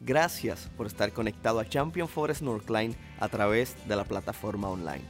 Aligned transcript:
Gracias 0.00 0.70
por 0.76 0.86
estar 0.86 1.12
conectado 1.12 1.58
a 1.58 1.68
Champion 1.68 2.08
Forest 2.08 2.42
Northline 2.42 2.94
a 3.18 3.28
través 3.28 3.74
de 3.88 3.96
la 3.96 4.04
plataforma 4.04 4.70
online. 4.70 5.02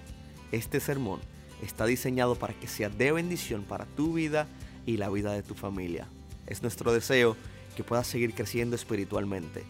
Este 0.50 0.80
sermón 0.80 1.20
está 1.62 1.84
diseñado 1.84 2.36
para 2.36 2.54
que 2.54 2.68
sea 2.68 2.88
de 2.88 3.12
bendición 3.12 3.64
para 3.64 3.84
tu 3.84 4.14
vida 4.14 4.48
y 4.86 4.96
la 4.96 5.10
vida 5.10 5.32
de 5.32 5.42
tu 5.42 5.54
familia. 5.54 6.08
Es 6.46 6.62
nuestro 6.62 6.90
deseo 6.90 7.36
que 7.76 7.84
puedas 7.84 8.06
seguir 8.06 8.32
creciendo 8.32 8.76
espiritualmente. 8.76 9.64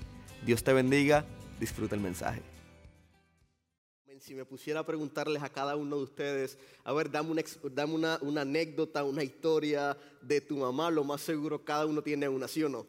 Dios 0.46 0.62
te 0.62 0.72
bendiga, 0.72 1.24
disfruta 1.58 1.96
el 1.96 2.00
mensaje. 2.00 2.40
Si 4.20 4.34
me 4.34 4.44
pusiera 4.44 4.80
a 4.80 4.86
preguntarles 4.86 5.42
a 5.42 5.48
cada 5.48 5.74
uno 5.74 5.96
de 5.96 6.02
ustedes, 6.02 6.58
a 6.84 6.92
ver, 6.92 7.10
dame, 7.10 7.30
una, 7.30 7.42
dame 7.72 7.94
una, 7.94 8.18
una 8.20 8.42
anécdota, 8.42 9.02
una 9.02 9.24
historia 9.24 9.96
de 10.22 10.40
tu 10.40 10.58
mamá, 10.58 10.90
lo 10.90 11.02
más 11.02 11.22
seguro 11.22 11.64
cada 11.64 11.86
uno 11.86 12.02
tiene 12.02 12.28
una, 12.28 12.46
¿sí 12.46 12.62
o 12.62 12.68
no? 12.68 12.86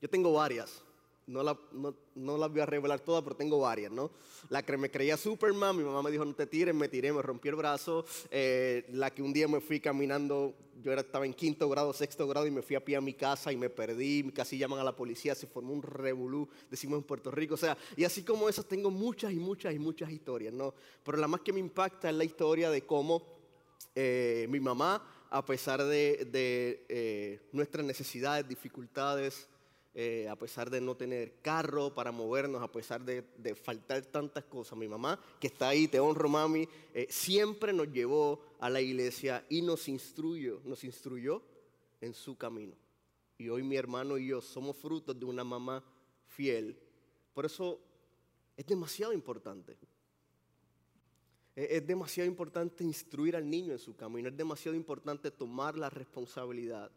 Yo 0.00 0.10
tengo 0.10 0.32
varias 0.32 0.82
no, 1.26 1.42
la, 1.42 1.58
no, 1.72 2.38
las 2.38 2.50
voy 2.50 2.60
a 2.60 2.66
revelar 2.66 3.00
todas, 3.00 3.22
pero 3.24 3.34
tengo 3.34 3.58
varias, 3.58 3.90
¿no? 3.90 4.10
La 4.48 4.62
que 4.62 4.76
me 4.76 4.90
creía 4.90 5.16
Superman, 5.16 5.76
mi 5.76 5.82
mamá 5.82 6.02
me 6.02 6.10
dijo 6.10 6.24
no 6.24 6.34
te 6.34 6.46
tires, 6.46 6.74
me 6.74 6.88
tiré, 6.88 7.12
me 7.12 7.20
rompí 7.20 7.48
el 7.48 7.56
brazo. 7.56 8.04
Eh, 8.30 8.86
la 8.92 9.10
que 9.10 9.22
un 9.22 9.32
día 9.32 9.48
me 9.48 9.60
fui 9.60 9.80
caminando, 9.80 10.54
yo 10.82 10.92
era, 10.92 11.00
estaba 11.00 11.26
en 11.26 11.34
quinto 11.34 11.68
grado, 11.68 11.92
sexto 11.92 12.28
grado 12.28 12.46
y 12.46 12.50
me 12.50 12.62
fui 12.62 12.76
a 12.76 12.84
pie 12.84 12.96
a 12.96 13.00
mi 13.00 13.14
casa 13.14 13.52
y 13.52 13.56
me 13.56 13.70
perdí, 13.70 14.30
casi 14.32 14.56
llaman 14.56 14.78
a 14.78 14.84
la 14.84 14.94
policía, 14.94 15.34
se 15.34 15.48
formó 15.48 15.72
un 15.72 15.82
revolú, 15.82 16.48
decimos 16.70 16.98
en 16.98 17.04
Puerto 17.04 17.30
Rico. 17.30 17.54
O 17.54 17.58
sea, 17.58 17.76
y 17.96 18.04
así 18.04 18.22
como 18.22 18.48
esas 18.48 18.66
tengo 18.66 18.90
muchas 18.90 19.32
y 19.32 19.36
muchas 19.36 19.74
y 19.74 19.78
muchas 19.78 20.10
historias, 20.10 20.54
¿no? 20.54 20.74
Pero 21.04 21.18
la 21.18 21.26
más 21.26 21.40
que 21.40 21.52
me 21.52 21.60
impacta 21.60 22.08
es 22.08 22.14
la 22.14 22.24
historia 22.24 22.70
de 22.70 22.82
cómo 22.82 23.36
eh, 23.96 24.46
mi 24.50 24.60
mamá, 24.60 25.02
a 25.30 25.44
pesar 25.44 25.82
de, 25.82 26.28
eh, 26.88 27.40
nuestras 27.52 27.84
necesidades, 27.84 28.46
dificultades, 28.46 29.48
eh, 29.98 30.28
a 30.28 30.36
pesar 30.36 30.68
de 30.68 30.78
no 30.78 30.94
tener 30.94 31.40
carro 31.40 31.94
para 31.94 32.12
movernos, 32.12 32.62
a 32.62 32.70
pesar 32.70 33.02
de, 33.02 33.22
faltar 33.54 34.04
tantas 34.04 34.44
cosas. 34.44 34.76
Mi 34.76 34.86
mamá, 34.86 35.18
que 35.40 35.46
está 35.46 35.70
ahí, 35.70 35.88
te 35.88 35.98
honro 35.98 36.28
mami, 36.28 36.68
eh, 36.92 37.06
siempre 37.08 37.72
nos 37.72 37.90
llevó 37.90 38.42
a 38.60 38.68
la 38.68 38.82
iglesia 38.82 39.46
y 39.48 39.62
nos 39.62 39.88
instruyó, 39.88 40.60
nos 40.66 40.84
instruyó 40.84 41.42
en 42.02 42.12
su 42.12 42.36
camino. 42.36 42.76
Y 43.38 43.48
hoy 43.48 43.62
mi 43.62 43.76
hermano 43.76 44.18
y 44.18 44.26
yo 44.26 44.42
somos 44.42 44.76
frutos 44.76 45.18
de 45.18 45.24
una 45.24 45.44
mamá 45.44 45.82
fiel. 46.26 46.78
Por 47.32 47.46
eso 47.46 47.80
es 48.54 48.66
demasiado 48.66 49.14
importante. 49.14 49.78
Es 51.54 51.86
demasiado 51.86 52.28
importante 52.28 52.84
instruir 52.84 53.34
al 53.34 53.48
niño 53.48 53.72
en 53.72 53.78
su 53.78 53.96
camino, 53.96 54.28
es 54.28 54.36
demasiado 54.36 54.76
importante 54.76 55.30
tomar 55.30 55.78
la 55.78 55.88
responsabilidad 55.88 56.92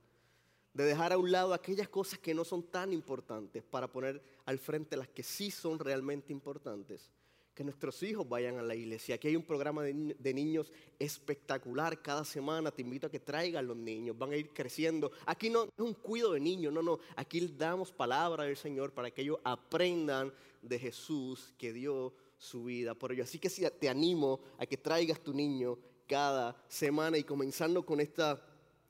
de 0.80 0.86
dejar 0.86 1.12
a 1.12 1.18
un 1.18 1.30
lado 1.30 1.54
aquellas 1.54 1.90
cosas 1.90 2.20
que 2.20 2.34
no 2.34 2.46
son 2.46 2.64
tan 2.64 2.94
importantes 2.94 3.62
para 3.66 3.92
poner 3.92 4.22
al 4.46 4.58
frente 4.60 4.96
las 4.96 5.10
que 5.10 5.24
sí 5.24 5.52
son 5.52 5.78
realmente 5.78 6.32
importantes. 6.32 7.12
Que 7.54 7.66
nuestros 7.66 8.02
hijos 8.02 8.30
vayan 8.30 8.58
a 8.58 8.62
la 8.62 8.76
iglesia. 8.76 9.16
Aquí 9.16 9.28
hay 9.28 9.36
un 9.36 9.44
programa 9.44 9.84
de, 9.84 10.34
niños 10.34 10.72
espectacular 10.98 12.02
cada 12.02 12.24
semana. 12.24 12.72
Te 12.72 12.82
invito 12.82 13.08
a 13.08 13.12
que 13.12 13.20
traigan 13.20 13.68
los 13.68 13.76
niños. 13.76 14.18
Van 14.18 14.32
a 14.32 14.38
ir 14.38 14.54
creciendo. 14.54 15.12
Aquí 15.26 15.50
no 15.50 15.66
es 15.66 15.70
un 15.80 15.96
cuido 15.96 16.32
de 16.32 16.40
niños, 16.40 16.72
no, 16.72 16.82
no. 16.82 17.00
Aquí 17.18 17.46
damos 17.58 17.92
palabra 17.92 18.46
del 18.46 18.56
Señor 18.56 18.94
para 18.94 19.12
que 19.12 19.24
ellos 19.24 19.40
aprendan 19.44 20.32
de 20.62 20.80
Jesús 20.80 21.54
que 21.58 21.74
dio 21.74 22.14
su 22.38 22.64
vida 22.64 22.96
por 22.96 23.12
ellos. 23.12 23.28
Así 23.28 23.38
que 23.38 23.50
te 23.50 23.90
animo 23.90 24.40
a 24.58 24.66
que 24.66 24.78
traigas 24.78 25.20
tu 25.20 25.34
niño 25.34 25.78
cada 26.08 26.56
semana 26.70 27.18
y 27.18 27.26
comenzando 27.26 27.86
con 27.86 28.00
esta 28.00 28.42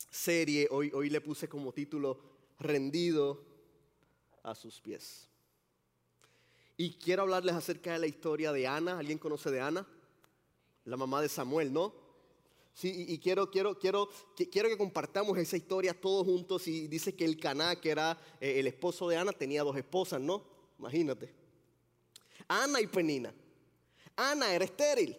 serie, 0.10 0.68
hoy, 0.72 0.92
hoy 0.94 1.10
le 1.10 1.22
puse 1.22 1.48
como 1.48 1.72
título 1.72 2.20
Rendido 2.60 3.44
a 4.44 4.56
sus 4.56 4.82
pies. 4.82 5.28
Y 6.78 6.94
quiero 6.94 7.24
hablarles 7.24 7.56
acerca 7.56 7.94
de 7.94 8.00
la 8.00 8.08
historia 8.08 8.52
de 8.52 8.68
Ana. 8.68 9.00
¿Alguien 9.00 9.18
conoce 9.18 9.52
de 9.52 9.62
Ana? 9.62 9.88
La 10.86 10.98
mamá 10.98 11.22
de 11.22 11.30
Samuel, 11.30 11.72
¿no? 11.74 11.94
Sí, 12.74 13.06
y, 13.10 13.18
quiero, 13.20 13.52
quiero, 13.52 13.78
quiero, 13.78 14.10
quiero 14.50 14.70
que 14.70 14.78
compartamos 14.78 15.38
esa 15.38 15.58
historia 15.58 16.00
todos 16.00 16.26
juntos. 16.26 16.68
Y 16.68 16.88
dice 16.88 17.14
que 17.14 17.26
el 17.26 17.38
Caná, 17.38 17.76
que 17.76 17.90
era 17.90 18.18
eh, 18.40 18.60
el 18.60 18.68
esposo 18.68 19.10
de 19.10 19.18
Ana, 19.18 19.34
tenía 19.34 19.64
dos 19.64 19.76
esposas, 19.76 20.22
¿no? 20.22 20.46
Imagínate. 20.80 21.34
Ana 22.48 22.80
y 22.80 22.88
Penina. 22.88 23.34
Ana 24.16 24.54
era 24.54 24.64
estéril 24.64 25.18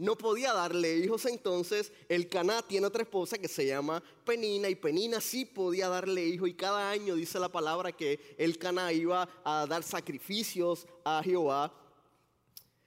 no 0.00 0.16
podía 0.16 0.54
darle 0.54 0.96
hijos, 0.96 1.26
entonces 1.26 1.92
el 2.08 2.26
Caná 2.26 2.62
tiene 2.62 2.86
otra 2.86 3.02
esposa 3.02 3.36
que 3.36 3.48
se 3.48 3.66
llama 3.66 4.02
Penina 4.24 4.66
y 4.70 4.74
Penina 4.74 5.20
sí 5.20 5.44
podía 5.44 5.90
darle 5.90 6.24
hijos 6.24 6.48
y 6.48 6.54
cada 6.54 6.90
año 6.90 7.14
dice 7.14 7.38
la 7.38 7.50
palabra 7.50 7.92
que 7.92 8.34
el 8.38 8.56
Caná 8.56 8.94
iba 8.94 9.28
a 9.44 9.66
dar 9.68 9.82
sacrificios 9.82 10.86
a 11.04 11.20
Jehová 11.22 11.70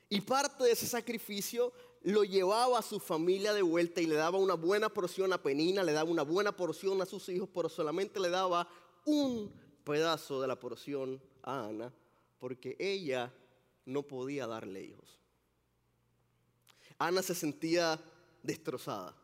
y 0.10 0.22
parte 0.22 0.64
de 0.64 0.72
ese 0.72 0.88
sacrificio 0.88 1.72
lo 2.02 2.24
llevaba 2.24 2.80
a 2.80 2.82
su 2.82 3.00
familia 3.00 3.54
de 3.54 3.62
vuelta 3.62 4.02
y 4.02 4.08
le 4.08 4.16
daba 4.16 4.40
una 4.40 4.56
buena 4.56 4.90
porción 4.90 5.32
a 5.34 5.42
Penina, 5.42 5.84
le 5.84 5.94
daba 5.94 6.10
una 6.10 6.24
buena 6.24 6.52
porción 6.58 7.00
a 7.00 7.06
sus 7.06 7.30
hijos, 7.30 7.48
pero 7.54 7.70
solamente 7.70 8.20
le 8.20 8.30
daba 8.30 8.68
un 9.06 9.54
pedazo 9.84 10.42
de 10.42 10.48
la 10.48 10.60
porción 10.60 11.22
a 11.44 11.68
Ana 11.68 11.94
porque 12.40 12.76
ella 12.80 13.32
no 13.86 14.02
podía 14.02 14.48
darle 14.48 14.82
hijos. 14.82 15.23
Ana 16.98 17.22
se 17.22 17.36
sentía 17.36 18.00
destrozada. 18.42 19.16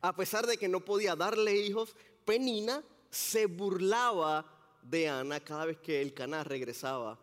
A 0.00 0.14
pesar 0.16 0.46
de 0.46 0.56
que 0.56 0.68
no 0.68 0.84
podía 0.84 1.14
darle 1.14 1.56
hijos, 1.56 1.94
Penina 2.24 2.82
se 3.10 3.46
burlaba 3.46 4.46
de 4.82 5.08
Ana 5.08 5.40
cada 5.40 5.66
vez 5.66 5.78
que 5.78 6.00
el 6.00 6.14
Caná 6.14 6.44
regresaba 6.44 7.18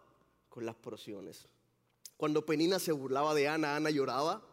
con 0.50 0.66
las 0.66 0.76
porciones. 0.76 1.48
Cuando 2.16 2.46
Penina 2.46 2.80
se 2.80 2.92
burlaba 2.92 3.34
de 3.34 3.48
Ana, 3.48 3.76
Ana 3.76 3.90
lloraba. 3.90 4.46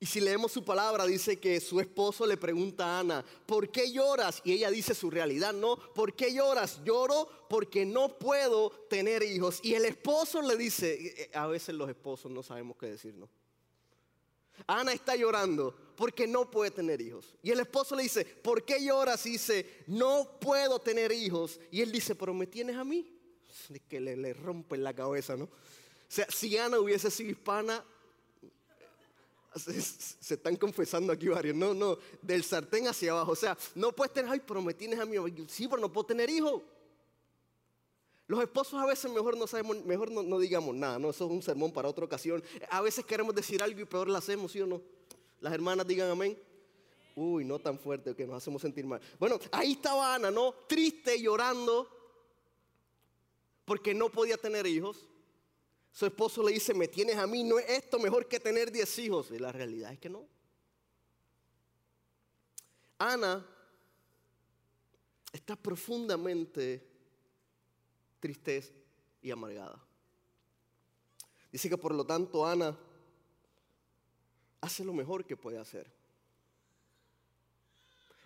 Y 0.00 0.06
si 0.06 0.20
leemos 0.20 0.50
su 0.50 0.64
palabra, 0.64 1.06
dice 1.06 1.38
que 1.38 1.60
su 1.60 1.78
esposo 1.78 2.26
le 2.26 2.36
pregunta 2.36 2.86
a 2.86 3.00
Ana, 3.00 3.24
¿por 3.46 3.70
qué 3.70 3.92
lloras? 3.92 4.40
Y 4.44 4.52
ella 4.52 4.68
dice 4.70 4.94
su 4.94 5.10
realidad, 5.10 5.52
no, 5.52 5.76
¿por 5.76 6.16
qué 6.16 6.34
lloras? 6.34 6.80
Lloro 6.84 7.28
porque 7.48 7.86
no 7.86 8.18
puedo 8.18 8.70
tener 8.90 9.22
hijos. 9.22 9.60
Y 9.62 9.74
el 9.74 9.84
esposo 9.84 10.42
le 10.42 10.56
dice, 10.56 10.94
eh, 10.94 11.14
eh, 11.18 11.30
a 11.34 11.46
veces 11.46 11.76
los 11.76 11.88
esposos 11.88 12.32
no 12.32 12.42
sabemos 12.42 12.76
qué 12.76 12.86
decir, 12.86 13.14
¿no? 13.14 13.28
Ana 14.66 14.92
está 14.92 15.16
llorando 15.16 15.74
porque 15.96 16.26
no 16.26 16.50
puede 16.50 16.70
tener 16.70 17.00
hijos. 17.00 17.36
Y 17.42 17.50
el 17.50 17.60
esposo 17.60 17.94
le 17.94 18.04
dice, 18.04 18.24
¿por 18.24 18.64
qué 18.64 18.84
lloras? 18.84 19.24
Y 19.26 19.32
dice, 19.32 19.84
no 19.86 20.38
puedo 20.40 20.78
tener 20.78 21.12
hijos. 21.12 21.60
Y 21.70 21.80
él 21.80 21.92
dice, 21.92 22.14
pero 22.14 22.34
me 22.34 22.46
tienes 22.46 22.76
a 22.76 22.84
mí. 22.84 23.08
Que 23.88 24.00
le, 24.00 24.16
le 24.16 24.36
la 24.70 24.94
cabeza, 24.94 25.36
¿no? 25.36 25.44
O 25.44 25.50
sea, 26.08 26.26
si 26.30 26.56
Ana 26.58 26.78
hubiese 26.78 27.10
sido 27.10 27.30
hispana, 27.30 27.84
se, 29.56 30.34
están 30.34 30.56
confesando 30.56 31.12
aquí 31.12 31.28
varios, 31.28 31.54
no, 31.54 31.74
no, 31.74 31.98
del 32.20 32.42
sartén 32.44 32.86
hacia 32.86 33.12
abajo. 33.12 33.32
O 33.32 33.36
sea, 33.36 33.56
no 33.74 33.92
puedes 33.92 34.12
tener, 34.12 34.30
ay, 34.30 34.40
pero 34.46 34.62
me 34.62 34.74
tienes 34.74 34.98
a 34.98 35.06
mí. 35.06 35.16
Sí, 35.48 35.68
pero 35.68 35.80
no 35.80 35.92
puedo 35.92 36.06
tener 36.06 36.28
hijos. 36.30 36.62
Los 38.32 38.40
esposos 38.40 38.80
a 38.82 38.86
veces 38.86 39.12
mejor 39.12 39.36
no 39.36 39.46
sabemos, 39.46 39.84
mejor 39.84 40.10
no, 40.10 40.38
digamos 40.38 40.74
nada, 40.74 40.98
¿no? 40.98 41.10
Eso 41.10 41.26
es 41.26 41.30
un 41.30 41.42
sermón 41.42 41.70
para 41.70 41.86
otra 41.86 42.06
ocasión. 42.06 42.42
A 42.70 42.80
veces 42.80 43.04
queremos 43.04 43.34
decir 43.34 43.62
algo 43.62 43.78
y 43.78 43.84
peor 43.84 44.08
lo 44.08 44.16
hacemos, 44.16 44.52
¿sí 44.52 44.62
o 44.62 44.66
no? 44.66 44.80
Las 45.42 45.52
hermanas 45.52 45.86
digan 45.86 46.08
amén. 46.08 46.42
Uy, 47.14 47.44
no 47.44 47.58
tan 47.58 47.78
fuerte 47.78 48.16
que 48.16 48.26
nos 48.26 48.36
hacemos 48.36 48.62
sentir 48.62 48.86
mal. 48.86 49.02
Bueno, 49.18 49.38
ahí 49.50 49.72
estaba 49.72 50.14
Ana, 50.14 50.30
¿no? 50.30 50.54
Triste, 50.66 51.20
llorando, 51.20 51.86
porque 53.66 53.92
no 53.92 54.08
podía 54.08 54.38
tener 54.38 54.66
hijos. 54.66 55.10
Su 55.92 56.06
esposo 56.06 56.42
le 56.42 56.52
dice, 56.52 56.72
me 56.72 56.88
tienes 56.88 57.18
a 57.18 57.26
mí, 57.26 57.44
no 57.44 57.58
es 57.58 57.68
esto 57.68 57.98
mejor 57.98 58.26
que 58.28 58.40
tener 58.40 58.72
diez 58.72 58.98
hijos. 58.98 59.30
Y 59.30 59.38
la 59.38 59.52
realidad 59.52 59.92
es 59.92 59.98
que 59.98 60.08
no. 60.08 60.26
Ana 62.96 63.46
está 65.34 65.54
profundamente 65.54 66.91
tristeza 68.22 68.72
y 69.20 69.32
amargada. 69.32 69.82
Dice 71.50 71.68
que 71.68 71.76
por 71.76 71.92
lo 71.92 72.06
tanto 72.06 72.46
Ana 72.46 72.78
hace 74.60 74.84
lo 74.84 74.94
mejor 74.94 75.26
que 75.26 75.36
puede 75.36 75.58
hacer. 75.58 75.92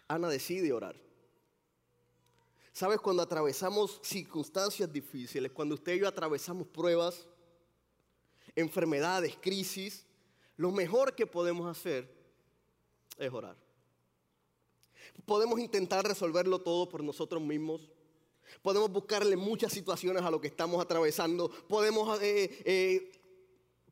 Ana 0.06 0.28
decide 0.28 0.72
orar. 0.72 0.94
¿Sabes? 2.72 3.00
Cuando 3.00 3.22
atravesamos 3.22 3.98
circunstancias 4.02 4.92
difíciles, 4.92 5.50
cuando 5.50 5.74
usted 5.74 5.94
y 5.94 6.00
yo 6.00 6.06
atravesamos 6.06 6.68
pruebas, 6.68 7.26
enfermedades, 8.54 9.34
crisis, 9.40 10.04
lo 10.58 10.70
mejor 10.70 11.14
que 11.14 11.26
podemos 11.26 11.66
hacer 11.66 12.14
es 13.16 13.32
orar. 13.32 13.56
Podemos 15.24 15.58
intentar 15.58 16.06
resolverlo 16.06 16.60
todo 16.60 16.86
por 16.86 17.02
nosotros 17.02 17.42
mismos. 17.42 17.90
Podemos 18.62 18.90
buscarle 18.90 19.36
muchas 19.36 19.72
situaciones 19.72 20.22
a 20.22 20.30
lo 20.30 20.40
que 20.40 20.48
estamos 20.48 20.82
atravesando. 20.82 21.48
Podemos 21.48 22.20
eh, 22.22 22.62
eh, 22.64 23.12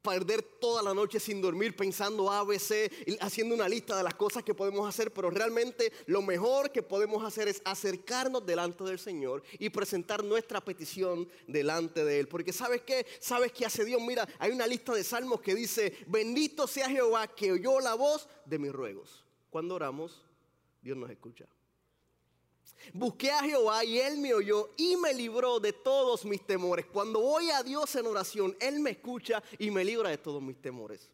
perder 0.04 0.42
toda 0.42 0.82
la 0.82 0.92
noche 0.92 1.18
sin 1.18 1.40
dormir 1.40 1.74
pensando 1.74 2.30
ABC, 2.30 2.92
haciendo 3.20 3.54
una 3.54 3.66
lista 3.66 3.96
de 3.96 4.02
las 4.02 4.14
cosas 4.14 4.44
que 4.44 4.52
podemos 4.52 4.86
hacer, 4.86 5.10
pero 5.12 5.30
realmente 5.30 5.90
lo 6.06 6.20
mejor 6.20 6.70
que 6.70 6.82
podemos 6.82 7.24
hacer 7.24 7.48
es 7.48 7.62
acercarnos 7.64 8.44
delante 8.44 8.84
del 8.84 8.98
Señor 8.98 9.42
y 9.58 9.70
presentar 9.70 10.22
nuestra 10.22 10.62
petición 10.62 11.26
delante 11.46 12.04
de 12.04 12.20
Él. 12.20 12.28
Porque 12.28 12.52
sabes 12.52 12.82
qué, 12.82 13.06
sabes 13.18 13.50
que 13.52 13.64
hace 13.64 13.84
Dios, 13.86 14.02
mira, 14.02 14.28
hay 14.38 14.52
una 14.52 14.66
lista 14.66 14.92
de 14.92 15.02
salmos 15.02 15.40
que 15.40 15.54
dice, 15.54 15.96
bendito 16.06 16.66
sea 16.66 16.90
Jehová 16.90 17.26
que 17.28 17.52
oyó 17.52 17.80
la 17.80 17.94
voz 17.94 18.28
de 18.44 18.58
mis 18.58 18.72
ruegos. 18.72 19.24
Cuando 19.48 19.74
oramos, 19.74 20.22
Dios 20.82 20.98
nos 20.98 21.08
escucha. 21.08 21.46
Busqué 22.92 23.30
a 23.30 23.40
Jehová 23.40 23.84
y 23.84 23.98
Él 23.98 24.18
me 24.18 24.34
oyó 24.34 24.70
y 24.76 24.96
me 24.96 25.14
libró 25.14 25.60
de 25.60 25.72
todos 25.72 26.24
mis 26.24 26.46
temores. 26.46 26.86
Cuando 26.86 27.20
voy 27.20 27.50
a 27.50 27.62
Dios 27.62 27.94
en 27.96 28.06
oración, 28.06 28.56
Él 28.60 28.80
me 28.80 28.90
escucha 28.90 29.42
y 29.58 29.70
me 29.70 29.84
libra 29.84 30.10
de 30.10 30.18
todos 30.18 30.42
mis 30.42 30.60
temores. 30.60 31.10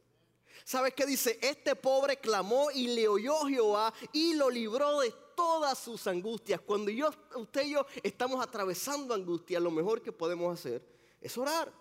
¿Sabes 0.64 0.94
qué 0.94 1.06
dice? 1.06 1.38
Este 1.40 1.74
pobre 1.74 2.18
clamó 2.18 2.70
y 2.70 2.88
le 2.88 3.08
oyó 3.08 3.40
Jehová 3.46 3.92
y 4.12 4.34
lo 4.34 4.50
libró 4.50 5.00
de 5.00 5.12
todas 5.34 5.78
sus 5.78 6.06
angustias. 6.06 6.60
Cuando 6.60 6.90
yo, 6.90 7.10
usted 7.36 7.64
y 7.64 7.70
yo 7.70 7.86
estamos 8.02 8.42
atravesando 8.42 9.14
angustia, 9.14 9.58
lo 9.58 9.70
mejor 9.70 10.02
que 10.02 10.12
podemos 10.12 10.52
hacer 10.58 10.82
es 11.20 11.36
orar. 11.38 11.72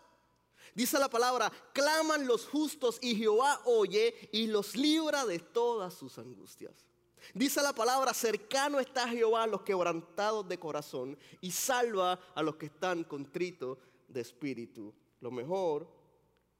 Dice 0.74 0.98
la 1.00 1.10
palabra, 1.10 1.52
claman 1.74 2.26
los 2.26 2.48
justos 2.48 3.00
y 3.02 3.16
Jehová 3.16 3.62
oye 3.66 4.30
y 4.32 4.48
los 4.48 4.76
libra 4.76 5.26
de 5.26 5.40
todas 5.40 5.94
sus 5.94 6.18
angustias. 6.18 6.89
Dice 7.34 7.62
la 7.62 7.74
palabra, 7.74 8.14
cercano 8.14 8.80
está 8.80 9.08
Jehová 9.08 9.44
a 9.44 9.48
los 9.48 9.62
quebrantados 9.62 10.48
de 10.48 10.60
corazón 10.60 11.18
y 11.42 11.52
salva 11.52 12.20
a 12.34 12.44
los 12.44 12.56
que 12.56 12.68
están 12.68 13.04
contritos 13.04 13.78
de 14.08 14.22
espíritu. 14.22 14.94
Lo 15.22 15.32
mejor 15.32 15.88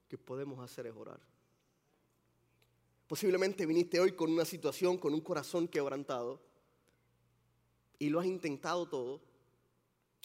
que 0.08 0.18
podemos 0.18 0.58
hacer 0.60 0.86
es 0.86 0.94
orar. 0.94 1.20
Posiblemente 3.06 3.66
viniste 3.66 3.98
hoy 3.98 4.12
con 4.12 4.30
una 4.30 4.44
situación, 4.44 4.96
con 4.96 5.12
un 5.14 5.20
corazón 5.20 5.66
quebrantado 5.66 6.40
y 7.98 8.08
lo 8.08 8.20
has 8.20 8.26
intentado 8.26 8.88
todo. 8.88 9.20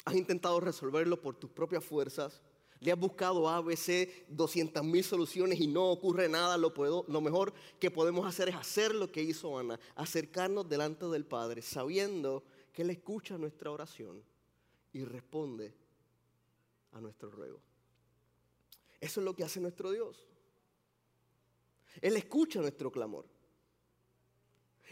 Has 0.06 0.16
intentado 0.16 0.60
resolverlo 0.60 1.22
por 1.22 1.36
tus 1.36 1.50
propias 1.50 1.84
fuerzas 1.84 2.42
le 2.80 2.92
has 2.92 3.00
buscado 3.00 3.48
ABC 3.50 4.28
200 4.30 4.84
mil 4.84 5.04
soluciones 5.04 5.60
y 5.60 5.68
no 5.68 5.90
ocurre 5.90 6.30
nada. 6.30 6.58
Lo, 6.58 6.74
lo 7.08 7.22
mejor 7.22 7.54
que 7.80 7.90
podemos 7.90 8.28
hacer 8.28 8.50
es 8.50 8.56
hacer 8.56 8.94
lo 8.94 9.12
que 9.12 9.22
hizo 9.22 9.58
Ana, 9.58 9.80
acercarnos 9.96 10.68
delante 10.68 11.06
del 11.08 11.26
Padre, 11.26 11.62
sabiendo 11.62 12.44
que 12.74 12.82
Él 12.82 12.90
escucha 12.90 13.38
nuestra 13.38 13.72
oración 13.72 14.22
y 14.94 15.04
responde 15.04 15.74
a 16.92 17.02
nuestro 17.02 17.30
ruego. 17.32 17.60
Eso 19.00 19.20
es 19.20 19.26
lo 19.26 19.36
que 19.36 19.44
hace 19.44 19.60
nuestro 19.60 19.92
Dios. 19.92 20.28
Él 22.02 22.18
escucha 22.18 22.60
nuestro 22.60 22.92
clamor. 22.92 23.26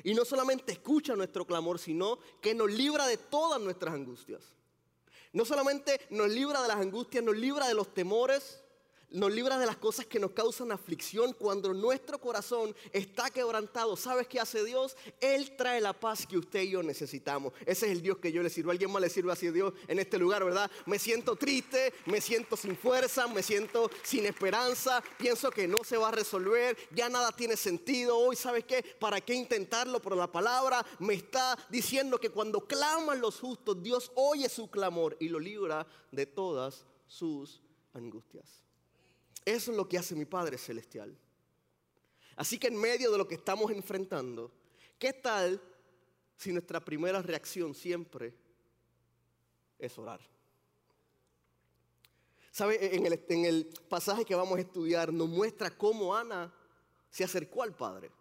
Y 0.04 0.14
no 0.14 0.26
solamente 0.26 0.72
escucha 0.72 1.16
nuestro 1.16 1.46
clamor, 1.46 1.78
sino 1.78 2.18
que 2.42 2.56
nos 2.56 2.72
libra 2.72 3.06
de 3.08 3.18
todas 3.18 3.62
nuestras 3.62 3.94
angustias. 3.94 4.44
No 5.34 5.46
solamente 5.46 6.00
nos 6.10 6.30
libra 6.30 6.62
de 6.62 6.68
las 6.68 6.78
angustias, 6.78 7.24
nos 7.24 7.36
libra 7.36 7.68
de 7.68 7.74
los 7.74 7.94
temores, 7.94 8.63
nos 9.14 9.32
libra 9.32 9.58
de 9.58 9.66
las 9.66 9.78
cosas 9.78 10.06
que 10.08 10.20
nos 10.20 10.32
causan 10.32 10.72
aflicción 10.72 11.34
cuando 11.34 11.74
nuestro 11.74 12.20
corazón 12.20 12.76
está 12.92 13.30
quebrantado. 13.30 13.96
¿Sabes 13.96 14.28
qué 14.28 14.40
hace 14.40 14.66
Dios? 14.66 14.98
Él 15.22 15.56
trae 15.56 15.80
la 15.80 15.94
paz 15.94 16.26
que 16.26 16.38
usted 16.38 16.64
y 16.64 16.72
yo 16.72 16.84
necesitamos. 16.84 17.54
Ese 17.62 17.86
es 17.86 17.92
el 17.92 18.02
Dios 18.02 18.18
que 18.18 18.32
yo 18.32 18.42
le 18.42 18.50
sirvo. 18.50 18.72
¿Alguien 18.72 18.92
más 18.92 19.02
le 19.02 19.10
sirve 19.10 19.32
así 19.32 19.48
a 19.48 19.52
Dios 19.52 19.74
en 19.88 20.00
este 20.00 20.18
lugar, 20.18 20.44
verdad? 20.44 20.70
Me 20.88 20.98
siento 20.98 21.36
triste, 21.36 21.94
me 22.06 22.20
siento 22.22 22.58
sin 22.58 22.76
fuerza, 22.76 23.28
me 23.28 23.44
siento 23.44 23.90
sin 24.02 24.26
esperanza, 24.26 25.04
pienso 25.18 25.52
que 25.52 25.68
no 25.68 25.78
se 25.84 25.98
va 25.98 26.10
a 26.10 26.12
resolver, 26.12 26.76
ya 26.92 27.08
nada 27.08 27.32
tiene 27.32 27.56
sentido. 27.56 28.18
Hoy, 28.18 28.36
¿sabes 28.36 28.66
qué? 28.66 28.84
¿Para 29.00 29.22
qué 29.22 29.36
intentarlo? 29.36 30.02
Pero 30.02 30.16
la 30.16 30.32
palabra 30.32 30.84
me 30.98 31.14
está 31.14 31.56
diciendo 31.70 32.20
que 32.20 32.32
cuando 32.32 32.62
claman 32.62 33.22
los 33.22 33.40
justos, 33.40 33.82
Dios 33.84 34.12
oye 34.16 34.50
su 34.50 34.72
clamor 34.72 35.16
y 35.20 35.30
lo 35.30 35.40
libra 35.40 35.86
de 36.12 36.26
todas 36.26 36.86
sus 37.06 37.62
angustias. 37.94 38.63
Eso 39.46 39.72
es 39.72 39.78
lo 39.78 39.88
que 39.88 39.98
hace 39.98 40.16
mi 40.16 40.26
Padre 40.26 40.58
Celestial. 40.58 41.16
Así 42.36 42.58
que 42.58 42.68
en 42.68 42.76
medio 42.76 43.12
de 43.12 43.18
lo 43.18 43.28
que 43.28 43.36
estamos 43.36 43.72
enfrentando, 43.72 44.52
¿qué 44.98 45.14
tal 45.14 45.62
si 46.38 46.52
nuestra 46.52 46.80
primera 46.80 47.22
reacción 47.22 47.76
siempre 47.76 48.34
es 49.78 49.98
orar? 49.98 50.20
¿Sabe? 52.52 52.96
En 52.96 53.06
el, 53.06 53.26
en 53.30 53.46
el 53.46 53.70
pasaje 53.90 54.26
que 54.26 54.36
vamos 54.36 54.58
a 54.58 54.62
estudiar 54.62 55.12
nos 55.12 55.28
muestra 55.28 55.76
cómo 55.76 56.16
Ana 56.16 56.54
se 57.10 57.24
acercó 57.24 57.64
al 57.64 57.76
Padre 57.76 58.12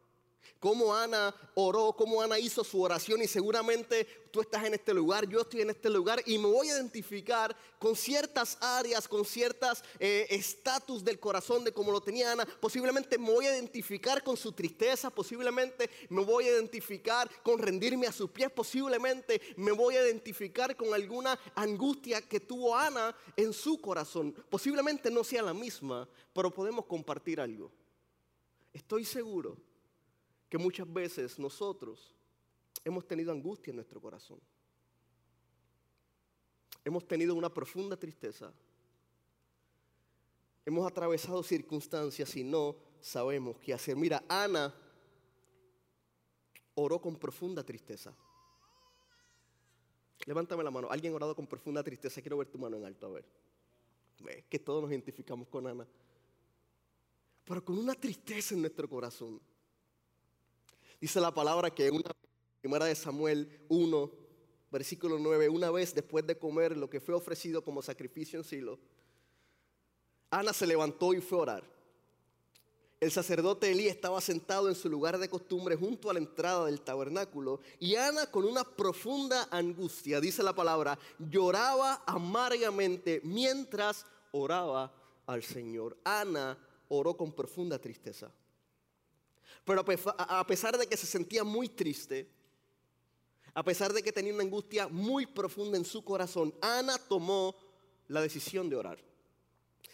cómo 0.63 0.95
Ana 0.95 1.35
oró, 1.55 1.93
cómo 1.97 2.23
Ana 2.23 2.39
hizo 2.39 2.63
su 2.63 2.81
oración 2.81 3.21
y 3.21 3.27
seguramente 3.27 4.07
tú 4.31 4.41
estás 4.41 4.65
en 4.65 4.75
este 4.75 4.95
lugar, 4.95 5.29
yo 5.29 5.41
estoy 5.41 5.61
en 5.61 5.71
este 5.71 5.91
lugar 5.91 6.23
y 6.25 6.39
me 6.39 6.47
voy 6.47 6.71
a 6.71 6.77
identificar 6.77 7.55
con 7.79 7.97
ciertas 7.97 8.57
áreas, 8.61 9.07
con 9.09 9.25
ciertas 9.25 9.83
eh, 9.99 10.27
estatus 10.31 11.05
del 11.05 11.19
corazón 11.19 11.65
de 11.65 11.73
cómo 11.73 11.93
lo 11.93 12.01
tenía 12.01 12.33
Ana. 12.33 12.47
Posiblemente 12.61 13.19
me 13.19 13.31
voy 13.31 13.47
a 13.47 13.55
identificar 13.55 14.23
con 14.23 14.37
su 14.37 14.53
tristeza, 14.53 15.11
posiblemente 15.11 15.91
me 16.09 16.25
voy 16.25 16.47
a 16.47 16.53
identificar 16.53 17.29
con 17.43 17.59
rendirme 17.59 18.07
a 18.07 18.13
sus 18.13 18.31
pies, 18.31 18.51
posiblemente 18.51 19.41
me 19.57 19.73
voy 19.73 19.97
a 19.97 20.07
identificar 20.07 20.77
con 20.77 20.95
alguna 20.95 21.39
angustia 21.55 22.23
que 22.23 22.41
tuvo 22.41 22.77
Ana 22.77 23.15
en 23.37 23.53
su 23.53 23.81
corazón. 23.81 24.33
Posiblemente 24.49 25.11
no 25.11 25.25
sea 25.25 25.43
la 25.43 25.55
misma, 25.55 26.09
pero 26.33 26.51
podemos 26.51 26.87
compartir 26.87 27.41
algo. 27.41 27.71
Estoy 28.73 29.05
seguro 29.05 29.72
que 30.53 30.59
muchas 30.59 30.93
veces 30.93 31.39
nosotros 31.39 32.15
hemos 32.85 33.09
tenido 33.09 33.33
angustia 33.33 33.71
en 33.71 33.77
nuestro 33.77 34.03
corazón. 34.03 34.39
Hemos 36.85 37.09
tenido 37.09 37.35
una 37.35 37.49
profunda 37.49 37.97
tristeza. 37.97 38.53
Hemos 40.67 40.87
atravesado 40.87 41.43
circunstancias 41.43 42.37
y 42.37 42.45
no 42.45 42.77
sabemos 43.01 43.59
qué 43.61 43.73
hacer. 43.73 43.97
Mira, 43.97 44.23
Ana 44.29 44.75
oró 46.75 47.01
con 47.01 47.17
profunda 47.17 47.65
tristeza. 47.65 48.15
Levántame 50.27 50.63
la 50.63 50.71
mano. 50.71 50.89
¿Alguien 50.91 51.15
orado 51.15 51.35
con 51.35 51.47
profunda 51.47 51.83
tristeza? 51.83 52.21
Quiero 52.21 52.37
ver 52.37 52.49
tu 52.49 52.59
mano 52.59 52.77
en 52.77 52.85
alto. 52.85 53.07
A 53.07 53.11
ver. 53.11 54.45
Que 54.51 54.59
todos 54.59 54.83
nos 54.83 54.91
identificamos 54.91 55.49
con 55.49 55.67
Ana. 55.67 55.89
Pero 57.43 57.65
con 57.65 57.79
una 57.79 57.95
tristeza 57.95 58.55
en 58.55 58.61
nuestro 58.61 58.87
corazón. 58.87 59.41
Dice 61.03 61.21
la 61.21 61.35
palabra 61.35 61.75
que 61.75 61.91
una 61.91 62.13
primera 62.61 62.85
de 62.85 62.95
Samuel 62.95 63.61
1, 63.69 64.13
versículo 64.71 65.19
9, 65.19 65.49
una 65.49 65.69
vez 65.73 65.93
después 65.97 66.25
de 66.25 66.39
comer 66.39 66.77
lo 66.77 66.89
que 66.89 67.01
fue 67.01 67.13
ofrecido 67.13 67.65
como 67.65 67.83
sacrificio 67.83 68.39
en 68.39 68.45
Silo, 68.45 68.79
Ana 70.31 70.53
se 70.53 70.65
levantó 70.65 71.13
y 71.13 71.21
fue 71.21 71.39
a 71.39 71.43
orar. 71.43 71.65
El 73.01 73.11
sacerdote 73.11 73.73
Elí 73.73 73.89
estaba 73.89 74.21
sentado 74.21 74.69
en 74.69 74.77
su 74.77 74.89
lugar 74.89 75.19
de 75.19 75.29
costumbre 75.29 75.75
junto 75.75 76.09
a 76.09 76.13
la 76.13 76.21
entrada 76.21 76.67
del 76.67 76.83
tabernáculo 76.83 77.59
y 77.81 77.97
Ana 77.97 78.31
con 78.31 78.45
una 78.45 78.63
profunda 78.63 79.49
angustia, 79.51 80.21
dice 80.21 80.45
la 80.45 80.55
palabra, 80.55 80.97
lloraba 81.19 82.05
amargamente 82.07 83.21
mientras 83.25 84.07
oraba 84.31 84.95
al 85.27 85.43
Señor. 85.43 85.97
Ana 86.05 86.57
oró 86.87 87.17
con 87.17 87.33
profunda 87.33 87.81
tristeza. 87.81 88.31
Pero 89.65 89.85
a 90.19 90.47
pesar 90.47 90.77
de 90.77 90.87
que 90.87 90.97
se 90.97 91.07
sentía 91.07 91.45
muy 91.45 91.69
triste, 91.69 92.29
a 93.55 93.63
pesar 93.63 93.93
de 93.93 94.03
que 94.03 94.13
tenía 94.13 94.35
una 94.35 94.43
angustia 94.43 94.89
muy 94.89 95.27
profunda 95.27 95.77
en 95.77 95.85
su 95.85 96.03
corazón, 96.05 96.55
Ana 96.61 96.99
tomó 96.99 97.55
la 98.09 98.21
decisión 98.21 98.69
de 98.69 98.77
orar. 98.77 98.99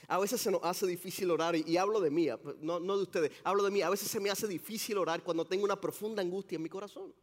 A 0.07 0.19
veces 0.19 0.41
se 0.41 0.51
nos 0.51 0.63
hace 0.65 0.87
difícil 0.87 1.31
orar, 1.31 1.55
y, 1.55 1.77
hablo 1.77 2.01
de 2.01 2.11
mí, 2.11 2.29
no, 2.61 2.81
de 2.81 3.03
ustedes, 3.03 3.33
hablo 3.45 3.63
de 3.63 3.71
mí. 3.71 3.83
A 3.83 3.91
veces 3.91 4.09
se 4.09 4.21
me 4.21 4.31
hace 4.31 4.49
difícil 4.49 4.97
orar 4.97 5.23
cuando 5.23 5.45
tengo 5.45 5.65
una 5.65 5.79
profunda 5.79 6.23
angustia 6.23 6.57
en 6.57 6.63
mi 6.63 6.69
corazón. 6.71 7.15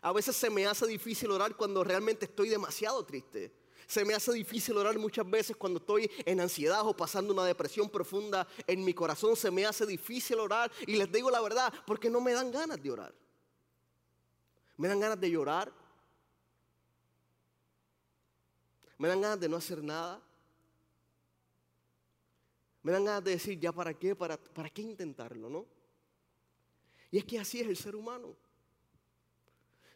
A 0.00 0.12
veces 0.12 0.34
se 0.34 0.48
me 0.48 0.66
hace 0.66 0.86
difícil 0.86 1.30
orar 1.30 1.56
cuando 1.56 1.84
realmente 1.84 2.24
estoy 2.24 2.48
demasiado 2.48 3.04
triste. 3.04 3.52
Se 3.92 4.06
me 4.06 4.14
hace 4.14 4.32
difícil 4.32 4.74
orar 4.78 4.98
muchas 4.98 5.28
veces 5.28 5.54
cuando 5.54 5.78
estoy 5.78 6.10
en 6.24 6.40
ansiedad 6.40 6.80
o 6.86 6.96
pasando 6.96 7.34
una 7.34 7.44
depresión 7.44 7.90
profunda 7.90 8.48
en 8.66 8.82
mi 8.82 8.94
corazón. 8.94 9.36
Se 9.36 9.50
me 9.50 9.66
hace 9.66 9.84
difícil 9.84 10.38
orar 10.38 10.72
y 10.86 10.96
les 10.96 11.12
digo 11.12 11.30
la 11.30 11.42
verdad 11.42 11.70
porque 11.86 12.08
no 12.08 12.18
me 12.18 12.32
dan 12.32 12.50
ganas 12.50 12.82
de 12.82 12.90
orar. 12.90 13.14
Me 14.78 14.88
dan 14.88 14.98
ganas 14.98 15.20
de 15.20 15.30
llorar. 15.30 15.70
Me 18.96 19.08
dan 19.08 19.20
ganas 19.20 19.40
de 19.40 19.48
no 19.50 19.58
hacer 19.58 19.84
nada. 19.84 20.22
Me 22.82 22.92
dan 22.92 23.04
ganas 23.04 23.24
de 23.24 23.32
decir, 23.32 23.60
ya 23.60 23.72
para 23.72 23.92
qué, 23.92 24.16
para, 24.16 24.38
para 24.38 24.70
qué 24.70 24.80
intentarlo, 24.80 25.50
¿no? 25.50 25.66
Y 27.10 27.18
es 27.18 27.26
que 27.26 27.38
así 27.38 27.60
es 27.60 27.66
el 27.66 27.76
ser 27.76 27.94
humano. 27.94 28.34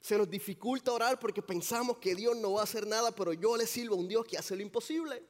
Se 0.06 0.16
nos 0.16 0.30
dificulta 0.30 0.92
orar 0.92 1.18
porque 1.18 1.42
pensamos 1.42 1.98
que 1.98 2.14
Dios 2.14 2.36
no 2.36 2.52
va 2.52 2.60
a 2.60 2.62
hacer 2.62 2.86
nada, 2.86 3.10
pero 3.10 3.32
yo 3.32 3.56
le 3.56 3.66
sirvo 3.66 3.96
a 3.96 3.98
un 3.98 4.06
Dios 4.06 4.24
que 4.24 4.38
hace 4.38 4.54
lo 4.54 4.62
imposible. 4.62 5.20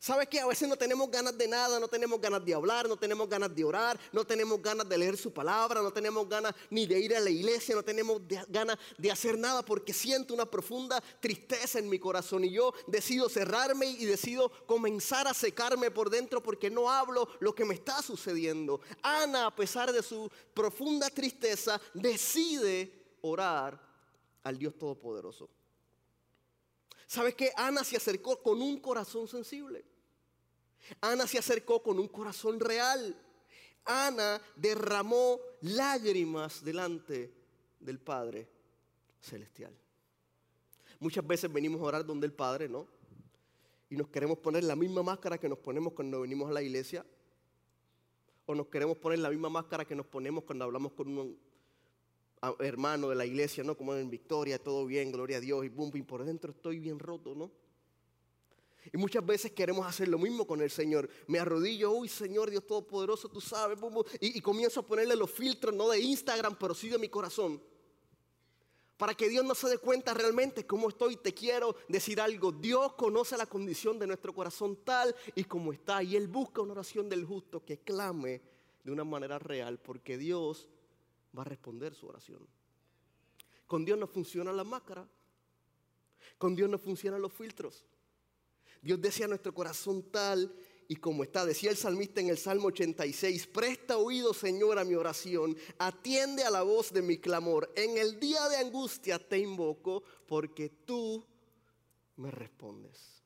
¿Sabes 0.00 0.28
qué? 0.28 0.40
A 0.40 0.46
veces 0.46 0.66
no 0.66 0.76
tenemos 0.76 1.10
ganas 1.10 1.36
de 1.36 1.46
nada, 1.46 1.78
no 1.78 1.86
tenemos 1.88 2.18
ganas 2.18 2.42
de 2.42 2.54
hablar, 2.54 2.88
no 2.88 2.96
tenemos 2.96 3.28
ganas 3.28 3.54
de 3.54 3.62
orar, 3.62 4.00
no 4.10 4.24
tenemos 4.24 4.62
ganas 4.62 4.88
de 4.88 4.96
leer 4.96 5.18
su 5.18 5.30
palabra, 5.30 5.82
no 5.82 5.92
tenemos 5.92 6.26
ganas 6.26 6.54
ni 6.70 6.86
de 6.86 7.00
ir 7.00 7.14
a 7.14 7.20
la 7.20 7.28
iglesia, 7.28 7.74
no 7.74 7.82
tenemos 7.82 8.22
ganas 8.48 8.78
de 8.96 9.10
hacer 9.10 9.36
nada 9.36 9.62
porque 9.62 9.92
siento 9.92 10.32
una 10.32 10.46
profunda 10.46 10.98
tristeza 11.20 11.78
en 11.78 11.90
mi 11.90 11.98
corazón 11.98 12.46
y 12.46 12.50
yo 12.50 12.72
decido 12.86 13.28
cerrarme 13.28 13.84
y 13.84 14.06
decido 14.06 14.50
comenzar 14.64 15.28
a 15.28 15.34
secarme 15.34 15.90
por 15.90 16.08
dentro 16.08 16.42
porque 16.42 16.70
no 16.70 16.90
hablo 16.90 17.28
lo 17.40 17.54
que 17.54 17.66
me 17.66 17.74
está 17.74 18.00
sucediendo. 18.00 18.80
Ana, 19.02 19.48
a 19.48 19.54
pesar 19.54 19.92
de 19.92 20.02
su 20.02 20.30
profunda 20.54 21.10
tristeza, 21.10 21.78
decide 21.92 23.01
orar 23.22 23.80
al 24.42 24.58
Dios 24.58 24.76
Todopoderoso. 24.78 25.48
¿Sabes 27.06 27.34
qué? 27.34 27.52
Ana 27.56 27.84
se 27.84 27.96
acercó 27.96 28.42
con 28.42 28.62
un 28.62 28.80
corazón 28.80 29.28
sensible. 29.28 29.84
Ana 31.00 31.26
se 31.26 31.38
acercó 31.38 31.82
con 31.82 31.98
un 31.98 32.08
corazón 32.08 32.58
real. 32.58 33.16
Ana 33.84 34.40
derramó 34.56 35.40
lágrimas 35.60 36.64
delante 36.64 37.32
del 37.80 37.98
Padre 37.98 38.48
Celestial. 39.20 39.76
Muchas 41.00 41.26
veces 41.26 41.52
venimos 41.52 41.80
a 41.80 41.84
orar 41.84 42.06
donde 42.06 42.26
el 42.26 42.32
Padre, 42.32 42.68
¿no? 42.68 42.86
Y 43.90 43.96
nos 43.96 44.08
queremos 44.08 44.38
poner 44.38 44.64
la 44.64 44.76
misma 44.76 45.02
máscara 45.02 45.38
que 45.38 45.48
nos 45.48 45.58
ponemos 45.58 45.92
cuando 45.92 46.22
venimos 46.22 46.48
a 46.48 46.52
la 46.52 46.62
iglesia. 46.62 47.04
O 48.46 48.54
nos 48.54 48.68
queremos 48.68 48.96
poner 48.96 49.18
la 49.18 49.30
misma 49.30 49.48
máscara 49.48 49.84
que 49.84 49.94
nos 49.94 50.06
ponemos 50.06 50.44
cuando 50.44 50.64
hablamos 50.64 50.92
con 50.92 51.08
un 51.08 51.38
hermano 52.58 53.08
de 53.08 53.14
la 53.14 53.24
iglesia, 53.24 53.62
¿no? 53.62 53.76
Como 53.76 53.94
en 53.94 54.10
Victoria, 54.10 54.62
todo 54.62 54.84
bien, 54.86 55.12
gloria 55.12 55.36
a 55.36 55.40
Dios, 55.40 55.64
y 55.64 55.68
boom, 55.68 55.90
y 55.94 56.02
por 56.02 56.24
dentro 56.24 56.50
estoy 56.50 56.78
bien 56.78 56.98
roto, 56.98 57.34
¿no? 57.34 57.50
Y 58.92 58.96
muchas 58.96 59.24
veces 59.24 59.52
queremos 59.52 59.86
hacer 59.86 60.08
lo 60.08 60.18
mismo 60.18 60.44
con 60.44 60.60
el 60.60 60.70
Señor. 60.70 61.08
Me 61.28 61.38
arrodillo, 61.38 61.92
uy 61.92 62.08
Señor 62.08 62.50
Dios 62.50 62.66
Todopoderoso, 62.66 63.28
tú 63.28 63.40
sabes, 63.40 63.78
y, 64.20 64.38
y, 64.38 64.40
comienzo 64.40 64.80
a 64.80 64.86
ponerle 64.86 65.14
los 65.14 65.30
filtros, 65.30 65.74
no 65.74 65.88
de 65.88 66.00
Instagram, 66.00 66.56
pero 66.58 66.74
sí 66.74 66.88
de 66.88 66.98
mi 66.98 67.08
corazón. 67.08 67.62
Para 68.96 69.14
que 69.14 69.28
Dios 69.28 69.44
no 69.44 69.54
se 69.54 69.68
dé 69.68 69.78
cuenta 69.78 70.14
realmente 70.14 70.66
cómo 70.66 70.88
estoy, 70.88 71.16
te 71.16 71.32
quiero 71.32 71.76
decir 71.88 72.20
algo. 72.20 72.52
Dios 72.52 72.94
conoce 72.94 73.36
la 73.36 73.46
condición 73.46 73.98
de 73.98 74.06
nuestro 74.06 74.32
corazón 74.32 74.78
tal 74.84 75.14
y 75.34 75.44
como 75.44 75.72
está. 75.72 76.02
Y 76.02 76.16
Él 76.16 76.28
busca 76.28 76.60
una 76.60 76.72
oración 76.72 77.08
del 77.08 77.24
justo 77.24 77.64
que 77.64 77.78
clame 77.78 78.40
de 78.84 78.92
una 78.92 79.04
manera 79.04 79.38
real, 79.38 79.80
porque 79.80 80.18
Dios 80.18 80.68
va 81.36 81.42
a 81.42 81.46
responder 81.46 81.94
su 81.94 82.06
oración. 82.06 82.46
Con 83.66 83.84
Dios 83.84 83.98
no 83.98 84.06
funciona 84.06 84.52
la 84.52 84.64
máscara. 84.64 85.08
Con 86.38 86.54
Dios 86.54 86.68
no 86.68 86.78
funcionan 86.78 87.22
los 87.22 87.32
filtros. 87.32 87.84
Dios 88.80 89.00
desea 89.00 89.28
nuestro 89.28 89.54
corazón 89.54 90.02
tal 90.10 90.54
y 90.88 90.96
como 90.96 91.22
está. 91.22 91.46
Decía 91.46 91.70
el 91.70 91.76
salmista 91.76 92.20
en 92.20 92.28
el 92.28 92.36
Salmo 92.36 92.66
86, 92.68 93.46
presta 93.46 93.96
oído 93.96 94.34
Señor 94.34 94.78
a 94.78 94.84
mi 94.84 94.94
oración, 94.94 95.56
atiende 95.78 96.44
a 96.44 96.50
la 96.50 96.62
voz 96.62 96.92
de 96.92 97.00
mi 97.00 97.18
clamor. 97.18 97.72
En 97.76 97.96
el 97.96 98.18
día 98.18 98.48
de 98.48 98.56
angustia 98.56 99.18
te 99.18 99.38
invoco 99.38 100.02
porque 100.26 100.68
tú 100.68 101.24
me 102.16 102.30
respondes. 102.30 103.22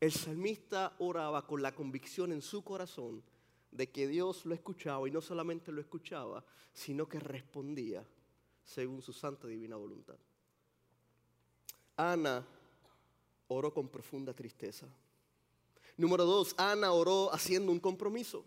El 0.00 0.12
salmista 0.12 0.96
oraba 0.98 1.46
con 1.46 1.60
la 1.62 1.74
convicción 1.74 2.32
en 2.32 2.40
su 2.40 2.64
corazón 2.64 3.22
de 3.70 3.90
que 3.90 4.06
Dios 4.06 4.44
lo 4.44 4.54
escuchaba 4.54 5.08
y 5.08 5.10
no 5.10 5.20
solamente 5.20 5.72
lo 5.72 5.80
escuchaba, 5.80 6.44
sino 6.72 7.08
que 7.08 7.20
respondía 7.20 8.04
según 8.64 9.02
su 9.02 9.12
santa 9.12 9.46
divina 9.46 9.76
voluntad. 9.76 10.16
Ana 11.96 12.46
oró 13.48 13.72
con 13.72 13.88
profunda 13.88 14.32
tristeza. 14.32 14.86
Número 15.96 16.24
dos, 16.24 16.54
Ana 16.56 16.92
oró 16.92 17.32
haciendo 17.32 17.70
un 17.72 17.80
compromiso. 17.80 18.44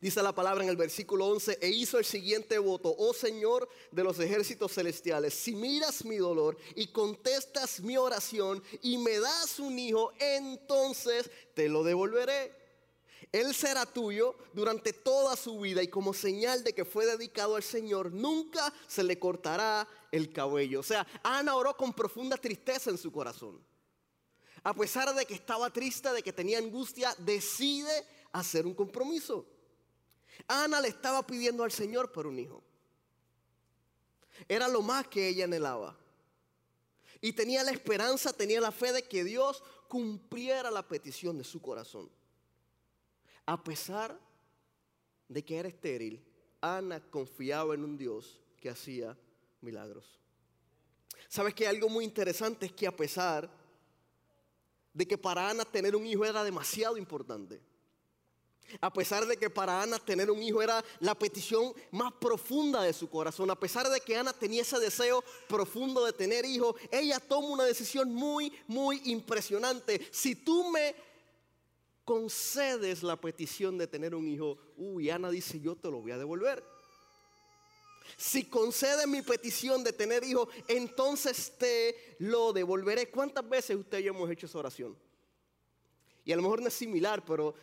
Dice 0.00 0.22
la 0.22 0.34
palabra 0.34 0.64
en 0.64 0.70
el 0.70 0.76
versículo 0.76 1.26
11, 1.26 1.58
e 1.60 1.68
hizo 1.68 1.98
el 1.98 2.06
siguiente 2.06 2.58
voto, 2.58 2.94
oh 2.96 3.12
Señor 3.12 3.68
de 3.90 4.02
los 4.02 4.18
ejércitos 4.18 4.72
celestiales, 4.72 5.34
si 5.34 5.54
miras 5.54 6.06
mi 6.06 6.16
dolor 6.16 6.56
y 6.74 6.86
contestas 6.86 7.80
mi 7.80 7.98
oración 7.98 8.62
y 8.80 8.96
me 8.96 9.18
das 9.20 9.58
un 9.58 9.78
hijo, 9.78 10.10
entonces 10.18 11.30
te 11.52 11.68
lo 11.68 11.84
devolveré. 11.84 12.59
Él 13.32 13.54
será 13.54 13.86
tuyo 13.86 14.34
durante 14.52 14.92
toda 14.92 15.36
su 15.36 15.60
vida 15.60 15.82
y 15.82 15.88
como 15.88 16.12
señal 16.12 16.64
de 16.64 16.74
que 16.74 16.84
fue 16.84 17.06
dedicado 17.06 17.54
al 17.54 17.62
Señor, 17.62 18.12
nunca 18.12 18.72
se 18.88 19.04
le 19.04 19.18
cortará 19.18 19.86
el 20.10 20.32
cabello. 20.32 20.80
O 20.80 20.82
sea, 20.82 21.06
Ana 21.22 21.54
oró 21.54 21.76
con 21.76 21.92
profunda 21.92 22.36
tristeza 22.36 22.90
en 22.90 22.98
su 22.98 23.12
corazón. 23.12 23.62
A 24.64 24.74
pesar 24.74 25.14
de 25.14 25.24
que 25.24 25.34
estaba 25.34 25.70
triste, 25.72 26.12
de 26.12 26.22
que 26.22 26.32
tenía 26.32 26.58
angustia, 26.58 27.14
decide 27.18 28.04
hacer 28.32 28.66
un 28.66 28.74
compromiso. 28.74 29.46
Ana 30.48 30.80
le 30.80 30.88
estaba 30.88 31.24
pidiendo 31.24 31.62
al 31.62 31.70
Señor 31.70 32.10
por 32.10 32.26
un 32.26 32.38
hijo. 32.38 32.62
Era 34.48 34.66
lo 34.66 34.82
más 34.82 35.06
que 35.06 35.28
ella 35.28 35.44
anhelaba. 35.44 35.96
Y 37.20 37.32
tenía 37.32 37.62
la 37.62 37.70
esperanza, 37.70 38.32
tenía 38.32 38.60
la 38.60 38.72
fe 38.72 38.92
de 38.92 39.02
que 39.02 39.22
Dios 39.22 39.62
cumpliera 39.88 40.70
la 40.70 40.86
petición 40.86 41.38
de 41.38 41.44
su 41.44 41.60
corazón. 41.60 42.10
A 43.50 43.60
pesar 43.64 44.16
de 45.28 45.44
que 45.44 45.56
era 45.56 45.68
estéril, 45.68 46.24
Ana 46.60 47.00
confiaba 47.10 47.74
en 47.74 47.82
un 47.82 47.98
Dios 47.98 48.40
que 48.60 48.70
hacía 48.70 49.18
milagros. 49.60 50.20
¿Sabes 51.28 51.52
que 51.52 51.66
algo 51.66 51.88
muy 51.88 52.04
interesante 52.04 52.66
es 52.66 52.72
que 52.72 52.86
a 52.86 52.94
pesar 52.94 53.50
de 54.94 55.04
que 55.04 55.18
para 55.18 55.50
Ana 55.50 55.64
tener 55.64 55.96
un 55.96 56.06
hijo 56.06 56.24
era 56.24 56.44
demasiado 56.44 56.96
importante, 56.96 57.60
a 58.80 58.92
pesar 58.92 59.26
de 59.26 59.36
que 59.36 59.50
para 59.50 59.82
Ana 59.82 59.98
tener 59.98 60.30
un 60.30 60.40
hijo 60.40 60.62
era 60.62 60.84
la 61.00 61.16
petición 61.16 61.74
más 61.90 62.12
profunda 62.20 62.82
de 62.82 62.92
su 62.92 63.10
corazón, 63.10 63.50
a 63.50 63.58
pesar 63.58 63.88
de 63.88 64.00
que 64.00 64.16
Ana 64.16 64.32
tenía 64.32 64.62
ese 64.62 64.78
deseo 64.78 65.24
profundo 65.48 66.04
de 66.04 66.12
tener 66.12 66.44
hijos, 66.44 66.76
ella 66.88 67.18
toma 67.18 67.48
una 67.48 67.64
decisión 67.64 68.14
muy, 68.14 68.52
muy 68.68 69.02
impresionante. 69.06 70.08
Si 70.12 70.36
tú 70.36 70.70
me 70.70 70.94
concedes 72.10 73.04
la 73.04 73.20
petición 73.20 73.78
de 73.78 73.86
tener 73.86 74.16
un 74.16 74.26
hijo, 74.26 74.58
uy, 74.76 75.10
Ana 75.10 75.30
dice, 75.30 75.60
yo 75.60 75.76
te 75.76 75.88
lo 75.92 76.00
voy 76.00 76.10
a 76.10 76.18
devolver. 76.18 76.60
Si 78.16 78.46
concedes 78.46 79.06
mi 79.06 79.22
petición 79.22 79.84
de 79.84 79.92
tener 79.92 80.24
hijo, 80.24 80.48
entonces 80.66 81.56
te 81.56 82.16
lo 82.18 82.52
devolveré. 82.52 83.12
¿Cuántas 83.12 83.48
veces 83.48 83.76
usted 83.76 84.00
y 84.00 84.08
hemos 84.08 84.28
hecho 84.28 84.46
esa 84.46 84.58
oración? 84.58 84.98
Y 86.24 86.32
a 86.32 86.36
lo 86.36 86.42
mejor 86.42 86.60
no 86.60 86.66
es 86.66 86.74
similar, 86.74 87.24
pero 87.24 87.54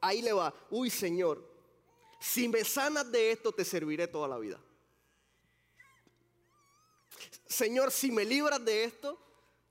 ahí 0.00 0.22
le 0.22 0.32
va. 0.32 0.54
Uy, 0.70 0.88
Señor, 0.88 1.46
si 2.18 2.48
me 2.48 2.64
sanas 2.64 3.12
de 3.12 3.32
esto, 3.32 3.52
te 3.52 3.62
serviré 3.62 4.08
toda 4.08 4.26
la 4.26 4.38
vida. 4.38 4.58
Señor, 7.46 7.90
si 7.90 8.10
me 8.10 8.24
libras 8.24 8.64
de 8.64 8.84
esto, 8.84 9.20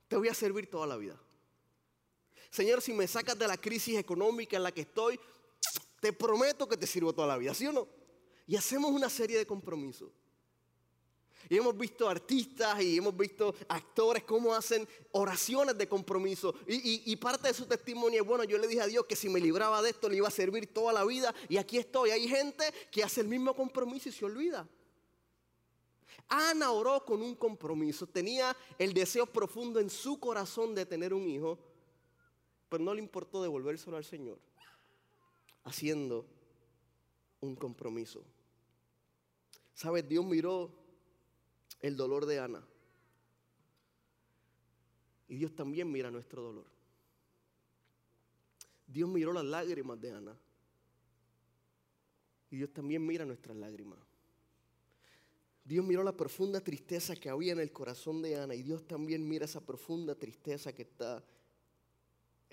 te 0.06 0.14
voy 0.14 0.28
a 0.28 0.34
servir 0.34 0.70
toda 0.70 0.86
la 0.86 0.96
vida. 0.96 1.20
Señor, 2.52 2.82
si 2.82 2.92
me 2.92 3.08
sacas 3.08 3.38
de 3.38 3.48
la 3.48 3.56
crisis 3.56 3.96
económica 3.96 4.58
en 4.58 4.62
la 4.62 4.72
que 4.72 4.82
estoy, 4.82 5.18
te 6.00 6.12
prometo 6.12 6.68
que 6.68 6.76
te 6.76 6.86
sirvo 6.86 7.14
toda 7.14 7.26
la 7.26 7.38
vida, 7.38 7.54
¿sí 7.54 7.66
o 7.66 7.72
no? 7.72 7.88
Y 8.46 8.56
hacemos 8.56 8.90
una 8.90 9.08
serie 9.08 9.38
de 9.38 9.46
compromisos. 9.46 10.10
Y 11.48 11.56
hemos 11.56 11.76
visto 11.76 12.06
artistas 12.06 12.82
y 12.82 12.98
hemos 12.98 13.16
visto 13.16 13.54
actores 13.68 14.24
cómo 14.24 14.54
hacen 14.54 14.86
oraciones 15.12 15.78
de 15.78 15.88
compromiso. 15.88 16.54
Y, 16.68 17.10
y, 17.10 17.16
parte 17.16 17.48
de 17.48 17.54
su 17.54 17.64
testimonio 17.64 18.20
es, 18.20 18.28
bueno, 18.28 18.44
yo 18.44 18.58
le 18.58 18.68
dije 18.68 18.82
a 18.82 18.86
Dios 18.86 19.06
que 19.06 19.16
si 19.16 19.30
me 19.30 19.40
libraba 19.40 19.80
de 19.80 19.88
esto 19.88 20.10
le 20.10 20.16
iba 20.16 20.28
a 20.28 20.30
servir 20.30 20.74
toda 20.74 20.92
la 20.92 21.04
vida. 21.06 21.34
Y 21.48 21.56
aquí 21.56 21.78
estoy. 21.78 22.10
Hay 22.10 22.28
gente 22.28 22.64
que 22.90 23.02
hace 23.02 23.22
el 23.22 23.28
mismo 23.28 23.56
compromiso 23.56 24.10
y 24.10 24.12
se 24.12 24.26
olvida. 24.26 24.68
Ana 26.28 26.70
oró 26.70 27.02
con 27.02 27.22
un 27.22 27.34
compromiso. 27.34 28.06
Tenía 28.06 28.54
el 28.78 28.92
deseo 28.92 29.24
profundo 29.24 29.80
en 29.80 29.88
su 29.88 30.20
corazón 30.20 30.74
de 30.74 30.84
tener 30.84 31.14
un 31.14 31.26
hijo 31.26 31.71
pero 32.72 32.84
no 32.84 32.94
le 32.94 33.02
importó 33.02 33.42
devolvérselo 33.42 33.98
al 33.98 34.04
Señor, 34.04 34.38
haciendo 35.62 36.26
un 37.42 37.54
compromiso. 37.54 38.24
¿Sabes? 39.74 40.08
Dios 40.08 40.24
miró 40.24 40.70
el 41.80 41.98
dolor 41.98 42.24
de 42.24 42.38
Ana. 42.38 42.66
Y 45.28 45.36
Dios 45.36 45.54
también 45.54 45.92
mira 45.92 46.10
nuestro 46.10 46.40
dolor. 46.40 46.64
Dios 48.86 49.06
miró 49.06 49.34
las 49.34 49.44
lágrimas 49.44 50.00
de 50.00 50.12
Ana. 50.12 50.34
Y 52.50 52.56
Dios 52.56 52.72
también 52.72 53.04
mira 53.04 53.26
nuestras 53.26 53.54
lágrimas. 53.54 53.98
Dios 55.62 55.84
miró 55.84 56.02
la 56.02 56.16
profunda 56.16 56.62
tristeza 56.62 57.16
que 57.16 57.28
había 57.28 57.52
en 57.52 57.60
el 57.60 57.70
corazón 57.70 58.22
de 58.22 58.36
Ana 58.36 58.54
y 58.54 58.62
Dios 58.62 58.86
también 58.86 59.28
mira 59.28 59.44
esa 59.44 59.60
profunda 59.60 60.14
tristeza 60.14 60.72
que 60.72 60.82
está 60.82 61.22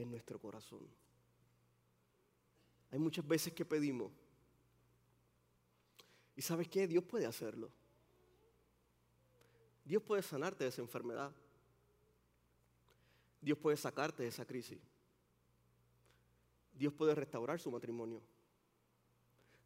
en 0.03 0.11
nuestro 0.11 0.39
corazón. 0.39 0.81
Hay 2.91 2.99
muchas 2.99 3.27
veces 3.27 3.53
que 3.53 3.65
pedimos. 3.65 4.11
¿Y 6.35 6.41
sabes 6.41 6.67
qué? 6.67 6.87
Dios 6.87 7.03
puede 7.03 7.25
hacerlo. 7.25 7.69
Dios 9.83 10.01
puede 10.03 10.21
sanarte 10.21 10.63
de 10.63 10.69
esa 10.69 10.81
enfermedad. 10.81 11.31
Dios 13.41 13.57
puede 13.57 13.77
sacarte 13.77 14.23
de 14.23 14.29
esa 14.29 14.45
crisis. 14.45 14.79
Dios 16.73 16.93
puede 16.93 17.15
restaurar 17.15 17.59
su 17.59 17.71
matrimonio. 17.71 18.21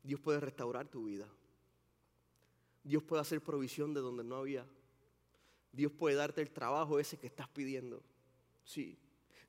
Dios 0.01 0.19
puede 0.19 0.39
restaurar 0.39 0.87
tu 0.87 1.05
vida. 1.05 1.27
Dios 2.83 3.03
puede 3.03 3.21
hacer 3.21 3.41
provisión 3.41 3.93
de 3.93 4.01
donde 4.01 4.23
no 4.23 4.35
había. 4.35 4.65
Dios 5.71 5.91
puede 5.91 6.15
darte 6.15 6.41
el 6.41 6.51
trabajo 6.51 6.99
ese 6.99 7.17
que 7.17 7.27
estás 7.27 7.47
pidiendo. 7.49 8.01
Sí. 8.63 8.97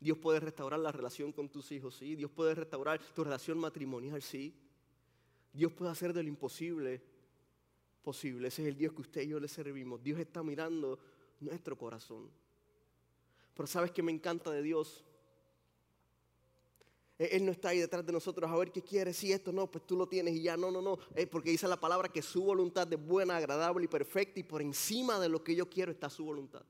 Dios 0.01 0.19
puede 0.19 0.41
restaurar 0.41 0.81
la 0.81 0.93
relación 0.93 1.33
con 1.33 1.49
tus 1.49 1.71
hijos. 1.73 1.95
Sí. 1.97 2.17
Dios 2.17 2.31
puede 2.31 2.55
restaurar 2.55 3.01
tu 3.15 3.25
relación 3.25 3.59
matrimonial. 3.59 4.21
Sí. 4.23 4.55
Dios 5.53 5.73
puede 5.73 5.91
hacer 5.91 6.13
de 6.13 6.23
lo 6.23 6.29
imposible 6.29 7.03
posible. 8.05 8.49
Ese 8.49 8.63
es 8.63 8.69
el 8.69 8.77
Dios 8.77 8.93
que 8.93 9.01
usted 9.01 9.23
y 9.23 9.29
yo 9.29 9.41
le 9.41 9.49
servimos. 9.49 10.03
Dios 10.03 10.21
está 10.21 10.43
mirando 10.43 10.99
nuestro 11.41 11.77
corazón. 11.77 12.31
Pero 13.55 13.67
¿sabes 13.67 13.91
qué 13.91 14.03
me 14.03 14.13
encanta 14.13 14.51
de 14.51 14.63
Dios? 14.63 15.05
Él 17.17 17.45
no 17.47 17.53
está 17.53 17.71
ahí 17.71 17.79
detrás 17.79 18.05
de 18.05 18.13
nosotros 18.13 18.51
a 18.51 18.57
ver 18.57 18.73
qué 18.73 18.83
quiere, 18.83 19.13
si 19.13 19.33
esto 19.33 19.53
no, 19.53 19.71
pues 19.71 19.87
tú 19.87 19.97
lo 19.97 20.09
tienes 20.09 20.35
y 20.35 20.43
ya, 20.43 20.57
no, 20.57 20.71
no, 20.71 20.83
no. 20.83 20.99
Es 21.15 21.29
porque 21.29 21.51
dice 21.51 21.69
la 21.69 21.79
palabra 21.79 22.09
que 22.09 22.21
su 22.21 22.43
voluntad 22.43 22.93
es 22.93 23.01
buena, 23.01 23.37
agradable 23.37 23.85
y 23.85 23.89
perfecta 23.89 24.41
y 24.41 24.43
por 24.43 24.61
encima 24.61 25.21
de 25.21 25.29
lo 25.29 25.43
que 25.43 25.55
yo 25.55 25.69
quiero 25.71 25.93
está 25.93 26.11
su 26.11 26.25
voluntad. 26.25 26.63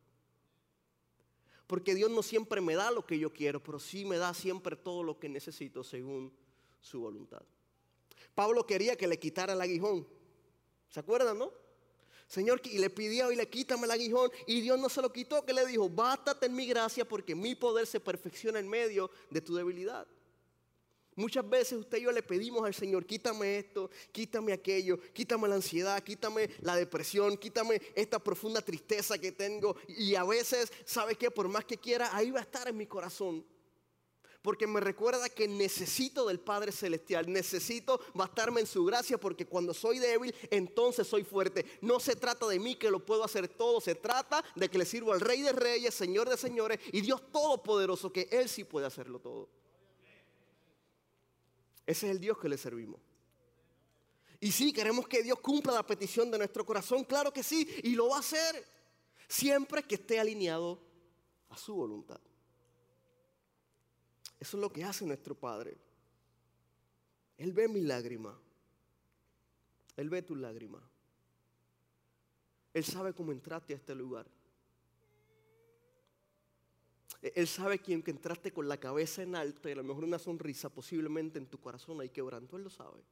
Porque 1.67 1.95
Dios 1.95 2.11
no 2.11 2.23
siempre 2.23 2.61
me 2.61 2.75
da 2.75 2.91
lo 2.91 3.07
que 3.07 3.19
yo 3.19 3.33
quiero, 3.33 3.63
pero 3.63 3.79
sí 3.79 4.05
me 4.05 4.19
da 4.19 4.35
siempre 4.35 4.77
todo 4.77 5.03
lo 5.03 5.19
que 5.19 5.29
necesito 5.29 5.83
según 5.83 6.33
su 6.81 7.01
voluntad. 7.01 7.43
Pablo 8.35 8.67
quería 8.67 8.97
que 8.97 9.07
le 9.07 9.19
quitara 9.19 9.55
el 9.55 9.61
aguijón. 9.61 10.07
¿Se 10.89 11.01
acuerdan, 11.01 11.39
no? 11.39 11.53
Señor, 12.27 12.61
y 12.65 12.79
le 12.79 12.91
pidió 12.91 13.31
y 13.31 13.37
le 13.37 13.49
quítame 13.49 13.85
el 13.85 13.93
aguijón 13.93 14.31
y 14.47 14.61
Dios 14.61 14.79
no 14.79 14.89
se 14.89 15.03
lo 15.03 15.13
quitó, 15.13 15.45
que 15.45 15.53
le 15.53 15.67
dijo, 15.67 15.89
bástate 15.89 16.47
en 16.47 16.55
mi 16.55 16.67
gracia 16.67 17.07
porque 17.07 17.35
mi 17.35 17.55
poder 17.55 17.87
se 17.87 18.01
perfecciona 18.01 18.59
en 18.59 18.69
medio 18.69 19.11
de 19.31 19.41
tu 19.41 19.55
debilidad. 19.55 20.07
Muchas 21.17 21.49
veces 21.49 21.79
usted 21.79 21.99
y 21.99 22.03
yo 22.03 22.13
le 22.13 22.23
pedimos 22.23 22.65
al 22.65 22.75
Señor, 22.75 23.07
quítame 23.07 23.59
esto, 23.59 23.91
quítame 24.11 24.53
aquello, 24.53 24.99
quítame 25.13 25.47
la 25.47 25.55
ansiedad, 25.55 26.03
quítame 26.03 26.51
la 26.61 26.75
depresión, 26.75 27.37
quítame 27.37 27.81
esta 27.95 28.19
profunda 28.19 28.61
tristeza 28.61 29.17
que 29.17 29.31
tengo. 29.31 29.77
Y 29.89 30.17
a 30.17 30.25
veces, 30.25 30.73
¿sabe 30.85 31.15
qué? 31.15 31.31
Por 31.31 31.49
más 31.49 31.65
que 31.65 31.79
quiera, 31.79 32.15
ahí 32.17 32.33
va 32.33 32.41
a 32.41 32.43
estar 32.43 32.67
en 32.67 32.77
mi 32.77 32.87
corazón. 32.87 33.45
Porque 34.43 34.67
me 34.67 34.81
recuerda 34.81 35.31
que 35.31 35.49
necesito 35.49 36.27
del 36.27 36.39
Padre 36.39 36.71
Celestial, 36.71 37.33
necesito 37.33 37.99
bastarme 38.13 38.61
en 38.61 38.67
su 38.67 38.85
gracia, 38.85 39.17
porque 39.17 39.47
cuando 39.47 39.73
soy 39.73 40.01
débil, 40.01 40.35
entonces 40.51 41.07
soy 41.07 41.25
fuerte. 41.25 41.65
No 41.81 41.99
se 41.99 42.15
trata 42.15 42.47
de 42.49 42.59
mí 42.59 42.75
que 42.75 42.91
lo 42.91 42.99
puedo 42.99 43.25
hacer 43.25 43.49
todo, 43.49 43.81
se 43.81 43.95
trata 43.95 44.45
de 44.55 44.69
que 44.69 44.77
le 44.77 44.85
sirvo 44.85 45.15
al 45.15 45.21
Rey 45.21 45.41
de 45.41 45.53
Reyes, 45.53 45.95
Señor 45.95 46.29
de 46.29 46.37
Señores 46.37 46.79
y 46.93 47.01
Dios 47.01 47.23
Todopoderoso, 47.33 48.13
que 48.13 48.29
Él 48.33 48.49
sí 48.49 48.65
puede 48.65 48.87
hacerlo 48.87 49.19
todo. 49.19 49.49
Ese 51.87 52.07
es 52.07 52.13
el 52.13 52.21
Dios 52.21 52.39
que 52.39 52.49
le 52.49 52.57
servimos. 52.57 53.01
Y 54.41 54.53
sí, 54.53 54.73
queremos 54.73 55.09
que 55.09 55.23
Dios 55.23 55.41
cumpla 55.41 55.73
la 55.73 55.87
petición 55.87 56.31
de 56.31 56.39
nuestro 56.39 56.65
corazón, 56.67 57.05
claro 57.05 57.33
que 57.33 57.43
sí, 57.43 57.69
y 57.83 57.95
lo 57.95 58.11
va 58.11 58.17
a 58.17 58.21
hacer 58.21 58.65
siempre 59.29 59.83
que 59.83 59.95
esté 59.95 60.21
alineado 60.21 60.81
a 61.49 61.57
su 61.57 61.75
voluntad. 61.75 62.21
Eso 64.39 64.57
es 64.57 64.61
lo 64.61 64.71
que 64.71 64.85
hace 64.85 65.07
nuestro 65.07 65.35
Padre. 65.35 65.77
Él 67.39 67.53
ve 67.53 67.69
mi 67.69 67.81
lágrima. 67.81 68.39
Él 69.97 70.11
ve 70.11 70.23
tu 70.23 70.37
lágrima. 70.37 70.83
Él 72.75 72.85
sabe 72.85 73.15
cómo 73.15 73.33
entraste 73.33 73.73
a 73.73 73.77
este 73.77 73.95
lugar. 73.95 74.27
Él 77.35 77.49
sabe 77.49 77.79
que 77.79 77.95
aunque 77.95 78.11
entraste 78.11 78.53
con 78.53 78.69
la 78.69 78.79
cabeza 78.79 79.23
en 79.23 79.35
alto 79.35 79.69
y 79.69 79.73
a 79.73 79.77
lo 79.77 79.83
mejor 79.83 80.05
una 80.05 80.19
sonrisa, 80.19 80.69
posiblemente 80.69 81.39
en 81.39 81.47
tu 81.47 81.59
corazón 81.59 82.01
hay 82.03 82.11
quebranto. 82.11 82.57
Él 82.59 82.65
lo 82.65 82.71
sabe. 82.71 83.03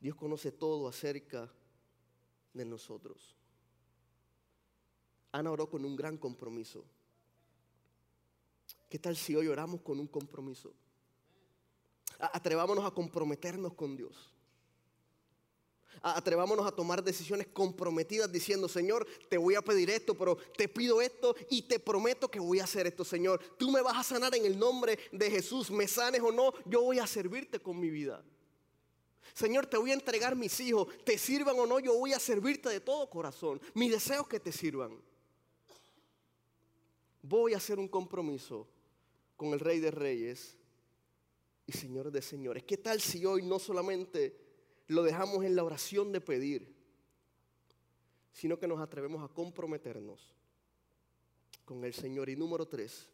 Dios 0.00 0.16
conoce 0.16 0.52
todo 0.52 0.88
acerca 0.88 1.52
de 2.54 2.64
nosotros. 2.64 3.36
Ana 5.32 5.50
oró 5.50 5.68
con 5.68 5.84
un 5.84 5.96
gran 5.96 6.16
compromiso. 6.16 6.86
¿Qué 8.88 8.98
tal 8.98 9.14
si 9.14 9.36
hoy 9.36 9.48
oramos 9.48 9.82
con 9.82 10.00
un 10.00 10.06
compromiso? 10.06 10.72
Atrevámonos 12.18 12.86
a 12.86 12.90
comprometernos 12.90 13.74
con 13.74 13.96
Dios. 13.96 14.32
Atrevámonos 16.02 16.66
a 16.66 16.72
tomar 16.72 17.02
decisiones 17.02 17.46
comprometidas 17.48 18.30
diciendo, 18.30 18.68
Señor, 18.68 19.06
te 19.28 19.38
voy 19.38 19.54
a 19.54 19.62
pedir 19.62 19.90
esto, 19.90 20.14
pero 20.14 20.36
te 20.56 20.68
pido 20.68 21.00
esto 21.00 21.34
y 21.50 21.62
te 21.62 21.78
prometo 21.78 22.30
que 22.30 22.40
voy 22.40 22.60
a 22.60 22.64
hacer 22.64 22.86
esto, 22.86 23.04
Señor. 23.04 23.40
Tú 23.58 23.70
me 23.70 23.82
vas 23.82 23.96
a 23.96 24.02
sanar 24.02 24.34
en 24.34 24.44
el 24.44 24.58
nombre 24.58 24.98
de 25.12 25.30
Jesús, 25.30 25.70
me 25.70 25.88
sanes 25.88 26.20
o 26.20 26.32
no, 26.32 26.52
yo 26.66 26.82
voy 26.82 26.98
a 26.98 27.06
servirte 27.06 27.58
con 27.60 27.78
mi 27.78 27.90
vida. 27.90 28.24
Señor, 29.34 29.66
te 29.66 29.76
voy 29.76 29.90
a 29.90 29.94
entregar 29.94 30.34
mis 30.34 30.58
hijos, 30.60 30.88
te 31.04 31.16
sirvan 31.16 31.58
o 31.58 31.66
no, 31.66 31.78
yo 31.78 31.96
voy 31.96 32.12
a 32.12 32.18
servirte 32.18 32.68
de 32.68 32.80
todo 32.80 33.08
corazón. 33.08 33.60
Mi 33.74 33.88
deseo 33.88 34.22
es 34.22 34.28
que 34.28 34.40
te 34.40 34.52
sirvan. 34.52 35.00
Voy 37.22 37.54
a 37.54 37.58
hacer 37.58 37.78
un 37.78 37.88
compromiso 37.88 38.66
con 39.36 39.52
el 39.52 39.60
Rey 39.60 39.78
de 39.78 39.90
Reyes 39.90 40.56
y 41.66 41.72
Señor 41.72 42.10
de 42.10 42.22
Señores. 42.22 42.64
¿Qué 42.64 42.78
tal 42.78 43.00
si 43.00 43.24
hoy 43.26 43.42
no 43.42 43.58
solamente 43.58 44.47
lo 44.88 45.02
dejamos 45.02 45.44
en 45.44 45.54
la 45.54 45.64
oración 45.64 46.12
de 46.12 46.20
pedir, 46.20 46.74
sino 48.32 48.58
que 48.58 48.66
nos 48.66 48.80
atrevemos 48.80 49.22
a 49.22 49.32
comprometernos 49.32 50.34
con 51.64 51.84
el 51.84 51.92
Señor. 51.92 52.30
Y 52.30 52.36
número 52.36 52.66
tres, 52.66 53.06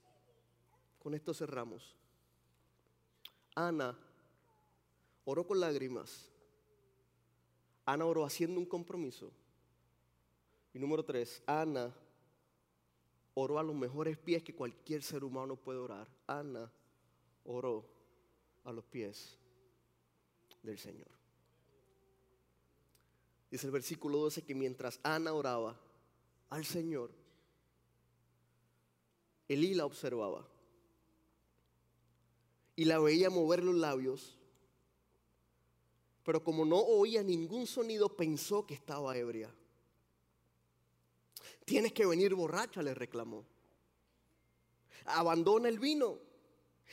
con 1.00 1.14
esto 1.14 1.34
cerramos. 1.34 1.96
Ana 3.54 3.98
oró 5.24 5.46
con 5.46 5.60
lágrimas. 5.60 6.30
Ana 7.84 8.06
oró 8.06 8.24
haciendo 8.24 8.60
un 8.60 8.66
compromiso. 8.66 9.32
Y 10.72 10.78
número 10.78 11.04
tres, 11.04 11.42
Ana 11.46 11.92
oró 13.34 13.58
a 13.58 13.62
los 13.64 13.74
mejores 13.74 14.16
pies 14.16 14.44
que 14.44 14.54
cualquier 14.54 15.02
ser 15.02 15.24
humano 15.24 15.56
puede 15.56 15.80
orar. 15.80 16.08
Ana 16.26 16.70
oró 17.44 17.84
a 18.64 18.72
los 18.72 18.84
pies 18.84 19.36
del 20.62 20.78
Señor. 20.78 21.23
Dice 23.54 23.68
el 23.68 23.72
versículo 23.72 24.18
12 24.18 24.42
que 24.42 24.52
mientras 24.52 24.98
Ana 25.04 25.32
oraba 25.32 25.80
al 26.50 26.64
Señor, 26.64 27.12
Elí 29.46 29.74
la 29.74 29.86
observaba 29.86 30.44
y 32.74 32.84
la 32.84 32.98
veía 32.98 33.30
mover 33.30 33.62
los 33.62 33.76
labios, 33.76 34.36
pero 36.24 36.42
como 36.42 36.64
no 36.64 36.78
oía 36.78 37.22
ningún 37.22 37.68
sonido, 37.68 38.16
pensó 38.16 38.66
que 38.66 38.74
estaba 38.74 39.16
ebria. 39.16 39.54
Tienes 41.64 41.92
que 41.92 42.06
venir 42.06 42.34
borracha, 42.34 42.82
le 42.82 42.92
reclamó. 42.92 43.44
Abandona 45.04 45.68
el 45.68 45.78
vino. 45.78 46.18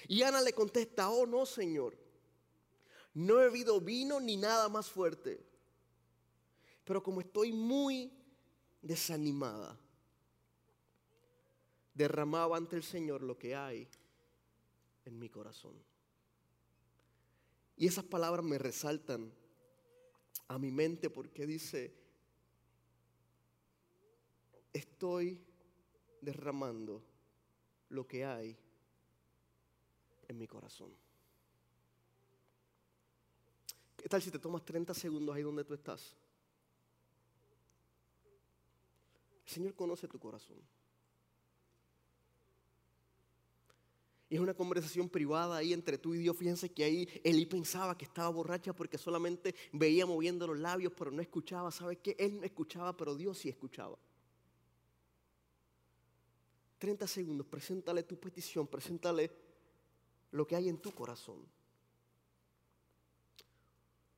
Y 0.07 0.21
Ana 0.21 0.41
le 0.41 0.53
contesta, 0.53 1.09
oh 1.09 1.25
no, 1.25 1.47
Señor, 1.47 1.97
no 3.15 3.39
he 3.39 3.45
bebido 3.45 3.81
vino 3.81 4.19
ni 4.19 4.37
nada 4.37 4.69
más 4.69 4.87
fuerte 4.87 5.49
pero 6.91 7.01
como 7.01 7.21
estoy 7.21 7.53
muy 7.53 8.11
desanimada, 8.81 9.79
derramaba 11.93 12.57
ante 12.57 12.75
el 12.75 12.83
Señor 12.83 13.23
lo 13.23 13.37
que 13.37 13.55
hay 13.55 13.87
en 15.05 15.17
mi 15.17 15.29
corazón. 15.29 15.73
Y 17.77 17.87
esas 17.87 18.03
palabras 18.03 18.43
me 18.43 18.57
resaltan 18.57 19.31
a 20.49 20.59
mi 20.59 20.69
mente 20.69 21.09
porque 21.09 21.47
dice, 21.47 21.95
estoy 24.73 25.41
derramando 26.19 27.01
lo 27.87 28.05
que 28.05 28.25
hay 28.25 28.57
en 30.27 30.37
mi 30.37 30.45
corazón. 30.45 30.93
¿Qué 33.95 34.09
tal 34.09 34.21
si 34.21 34.29
te 34.29 34.39
tomas 34.39 34.65
30 34.65 34.93
segundos 34.93 35.33
ahí 35.33 35.41
donde 35.41 35.63
tú 35.63 35.73
estás? 35.73 36.17
Señor 39.51 39.75
conoce 39.75 40.07
tu 40.07 40.17
corazón. 40.17 40.57
Y 44.29 44.35
es 44.35 44.41
una 44.41 44.53
conversación 44.53 45.09
privada 45.09 45.57
ahí 45.57 45.73
entre 45.73 45.97
tú 45.97 46.13
y 46.15 46.19
Dios. 46.19 46.37
Fíjense 46.37 46.71
que 46.71 46.85
ahí 46.85 47.21
Elí 47.21 47.45
pensaba 47.45 47.97
que 47.97 48.05
estaba 48.05 48.29
borracha 48.29 48.71
porque 48.71 48.97
solamente 48.97 49.53
veía 49.73 50.05
moviendo 50.05 50.47
los 50.47 50.57
labios, 50.57 50.93
pero 50.97 51.11
no 51.11 51.21
escuchaba. 51.21 51.69
¿Sabes 51.69 51.97
qué? 52.01 52.15
Él 52.17 52.39
no 52.39 52.45
escuchaba, 52.45 52.95
pero 52.95 53.13
Dios 53.13 53.37
sí 53.39 53.49
escuchaba. 53.49 53.97
30 56.77 57.05
segundos, 57.07 57.45
preséntale 57.45 58.03
tu 58.03 58.17
petición, 58.17 58.67
preséntale 58.67 59.29
lo 60.31 60.47
que 60.47 60.55
hay 60.55 60.69
en 60.69 60.77
tu 60.77 60.91
corazón. 60.91 61.45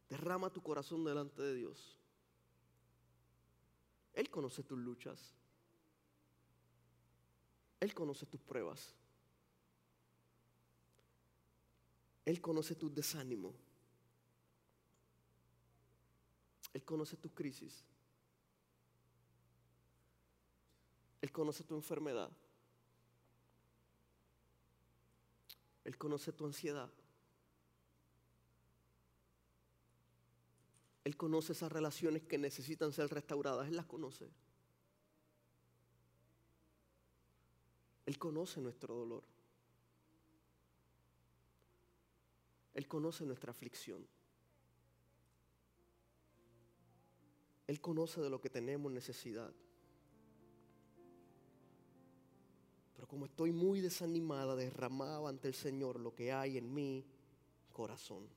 Derrama 0.09 0.51
tu 0.51 0.61
corazón 0.61 1.03
delante 1.03 1.41
de 1.41 1.55
Dios. 1.55 1.97
Él 4.13 4.29
conoce 4.29 4.63
tus 4.63 4.77
luchas. 4.77 5.33
Él 7.79 7.93
conoce 7.93 8.25
tus 8.25 8.39
pruebas. 8.39 8.93
Él 12.25 12.39
conoce 12.39 12.75
tus 12.75 12.93
desánimos. 12.93 13.53
Él 16.73 16.83
conoce 16.83 17.17
tus 17.17 17.31
crisis. 17.33 17.83
Él 21.21 21.31
conoce 21.31 21.63
tu 21.63 21.75
enfermedad. 21.75 22.31
Él 25.83 25.97
conoce 25.97 26.31
tu 26.31 26.45
ansiedad. 26.45 26.89
Él 31.03 31.17
conoce 31.17 31.51
esas 31.51 31.71
relaciones 31.71 32.23
que 32.23 32.37
necesitan 32.37 32.93
ser 32.93 33.09
restauradas. 33.09 33.67
Él 33.67 33.75
las 33.75 33.85
conoce. 33.85 34.29
Él 38.05 38.17
conoce 38.17 38.61
nuestro 38.61 38.95
dolor. 38.95 39.23
Él 42.73 42.87
conoce 42.87 43.25
nuestra 43.25 43.51
aflicción. 43.51 44.05
Él 47.67 47.79
conoce 47.79 48.21
de 48.21 48.29
lo 48.29 48.41
que 48.41 48.49
tenemos 48.49 48.91
necesidad. 48.91 49.53
Pero 52.93 53.07
como 53.07 53.25
estoy 53.25 53.51
muy 53.51 53.81
desanimada, 53.81 54.55
derramaba 54.55 55.29
ante 55.29 55.47
el 55.47 55.53
Señor 55.53 55.99
lo 55.99 56.13
que 56.15 56.31
hay 56.31 56.57
en 56.57 56.73
mi 56.73 57.05
corazón. 57.71 58.27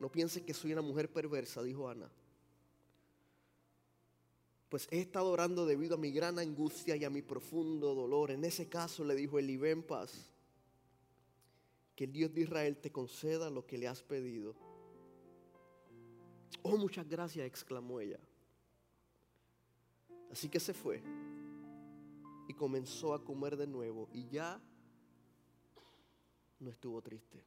No 0.00 0.10
piense 0.10 0.42
que 0.42 0.54
soy 0.54 0.72
una 0.72 0.82
mujer 0.82 1.12
perversa, 1.12 1.62
dijo 1.62 1.88
Ana. 1.88 2.10
Pues 4.70 4.88
he 4.90 5.00
estado 5.00 5.30
orando 5.30 5.66
debido 5.66 5.96
a 5.96 5.98
mi 5.98 6.10
gran 6.10 6.38
angustia 6.38 6.96
y 6.96 7.04
a 7.04 7.10
mi 7.10 7.22
profundo 7.22 7.94
dolor. 7.94 8.30
En 8.30 8.44
ese 8.44 8.68
caso 8.68 9.04
le 9.04 9.14
dijo 9.14 9.38
Eli, 9.38 9.58
ven 9.58 9.82
paz. 9.82 10.30
Que 11.94 12.04
el 12.04 12.12
Dios 12.12 12.32
de 12.32 12.40
Israel 12.40 12.78
te 12.78 12.90
conceda 12.90 13.50
lo 13.50 13.66
que 13.66 13.76
le 13.76 13.88
has 13.88 14.02
pedido. 14.02 14.54
Oh, 16.62 16.78
muchas 16.78 17.06
gracias, 17.06 17.46
exclamó 17.46 18.00
ella. 18.00 18.18
Así 20.30 20.48
que 20.48 20.60
se 20.60 20.72
fue 20.72 21.02
y 22.48 22.54
comenzó 22.54 23.12
a 23.12 23.22
comer 23.22 23.56
de 23.56 23.66
nuevo 23.66 24.08
y 24.12 24.28
ya 24.28 24.60
no 26.58 26.70
estuvo 26.70 27.02
triste. 27.02 27.44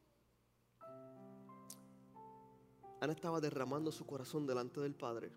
Ana 3.04 3.12
estaba 3.12 3.42
derramando 3.42 3.92
su 3.92 4.06
corazón 4.06 4.48
delante 4.48 4.80
del 4.80 4.96
Padre. 4.96 5.30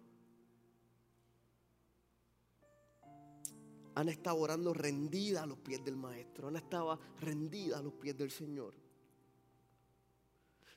Ana 3.96 4.12
estaba 4.12 4.38
orando 4.38 4.72
rendida 4.72 5.42
a 5.42 5.46
los 5.46 5.59
pies 5.59 5.85
del 5.85 5.96
Maestro. 5.96 6.46
Ana 6.46 6.61
estaba 6.61 6.96
rendida 7.20 7.79
a 7.79 7.83
los 7.83 7.94
pies 7.94 8.16
del 8.16 8.31
Señor. 8.31 8.72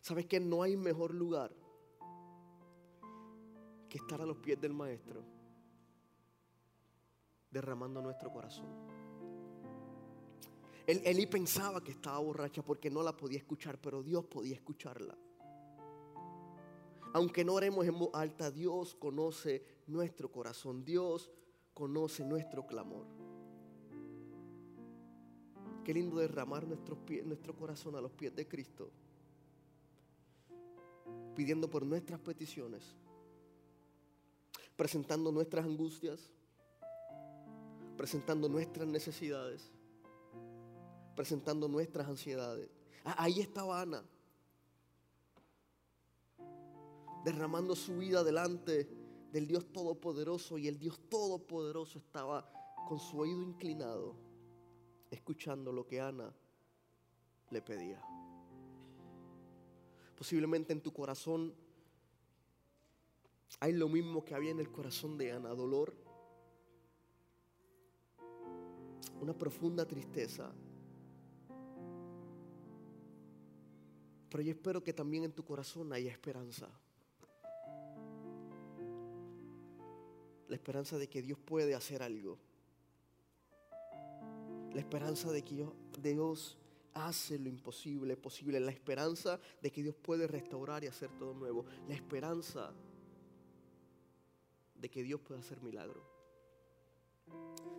¿Sabes 0.01 0.25
que 0.25 0.39
no 0.39 0.63
hay 0.63 0.77
mejor 0.77 1.13
lugar 1.13 1.53
que 3.87 3.99
estar 3.99 4.19
a 4.19 4.25
los 4.25 4.37
pies 4.37 4.59
del 4.59 4.73
Maestro, 4.73 5.23
derramando 7.51 8.01
nuestro 8.01 8.31
corazón. 8.31 8.65
Elí 10.87 11.27
pensaba 11.27 11.83
que 11.83 11.91
estaba 11.91 12.17
borracha 12.17 12.63
porque 12.63 12.89
no 12.89 13.03
la 13.03 13.15
podía 13.15 13.37
escuchar, 13.37 13.79
pero 13.79 14.01
Dios 14.01 14.25
podía 14.25 14.55
escucharla. 14.55 15.15
Aunque 17.13 17.43
no 17.43 17.53
oremos 17.53 17.85
en 17.85 17.97
voz 17.97 18.09
alta, 18.13 18.51
Dios 18.51 18.95
conoce 18.95 19.63
nuestro 19.87 20.31
corazón, 20.31 20.83
Dios 20.83 21.31
conoce 21.73 22.23
nuestro 22.23 22.65
clamor. 22.65 23.05
Qué 25.83 25.93
lindo 25.93 26.17
derramar 26.17 26.67
nuestro 26.67 27.55
corazón 27.55 27.95
a 27.95 28.01
los 28.01 28.11
pies 28.11 28.35
de 28.35 28.47
Cristo, 28.47 28.91
pidiendo 31.35 31.69
por 31.69 31.85
nuestras 31.85 32.19
peticiones 32.19 32.95
presentando 34.79 35.29
nuestras 35.33 35.65
angustias, 35.65 36.31
presentando 37.97 38.47
nuestras 38.47 38.87
necesidades, 38.87 39.69
presentando 41.17 41.67
nuestras 41.67 42.07
ansiedades. 42.07 42.69
Ah, 43.03 43.15
ahí 43.17 43.41
estaba 43.41 43.81
Ana, 43.81 44.05
derramando 47.23 47.75
su 47.75 47.97
vida 47.97 48.23
delante 48.23 48.89
del 49.31 49.47
Dios 49.47 49.71
Todopoderoso 49.71 50.57
y 50.57 50.67
el 50.67 50.79
Dios 50.79 50.99
Todopoderoso 51.09 51.99
estaba 51.99 52.51
con 52.87 52.99
su 52.99 53.19
oído 53.19 53.41
inclinado, 53.41 54.15
escuchando 55.11 55.71
lo 55.71 55.85
que 55.85 56.01
Ana 56.01 56.33
le 57.51 57.61
pedía. 57.61 58.01
Posiblemente 60.17 60.73
en 60.73 60.81
tu 60.81 60.91
corazón 60.91 61.53
hay 63.59 63.73
lo 63.73 63.89
mismo 63.89 64.23
que 64.23 64.35
había 64.35 64.51
en 64.51 64.59
el 64.59 64.71
corazón 64.71 65.17
de 65.17 65.31
Ana, 65.31 65.49
dolor, 65.49 65.93
una 69.21 69.37
profunda 69.37 69.85
tristeza. 69.85 70.51
Pero 74.29 74.43
yo 74.43 74.51
espero 74.51 74.83
que 74.83 74.93
también 74.93 75.23
en 75.23 75.31
tu 75.31 75.43
corazón 75.43 75.91
haya 75.91 76.11
esperanza. 76.11 76.69
La 80.49 80.55
esperanza 80.55 80.97
de 80.97 81.07
que 81.07 81.21
Dios 81.21 81.39
puede 81.39 81.75
hacer 81.75 82.03
algo. 82.03 82.37
La 84.73 84.79
esperanza 84.79 85.31
de 85.31 85.43
que 85.43 85.65
Dios 86.01 86.57
hace 86.93 87.39
lo 87.39 87.49
imposible 87.49 88.17
posible. 88.17 88.59
La 88.59 88.71
esperanza 88.71 89.39
de 89.61 89.71
que 89.71 89.83
Dios 89.83 89.95
puede 89.95 90.27
restaurar 90.27 90.83
y 90.83 90.87
hacer 90.87 91.09
todo 91.17 91.33
nuevo. 91.33 91.65
La 91.87 91.95
esperanza 91.95 92.73
de 94.75 94.89
que 94.89 95.03
Dios 95.03 95.21
puede 95.21 95.39
hacer 95.39 95.61
milagro. 95.61 96.03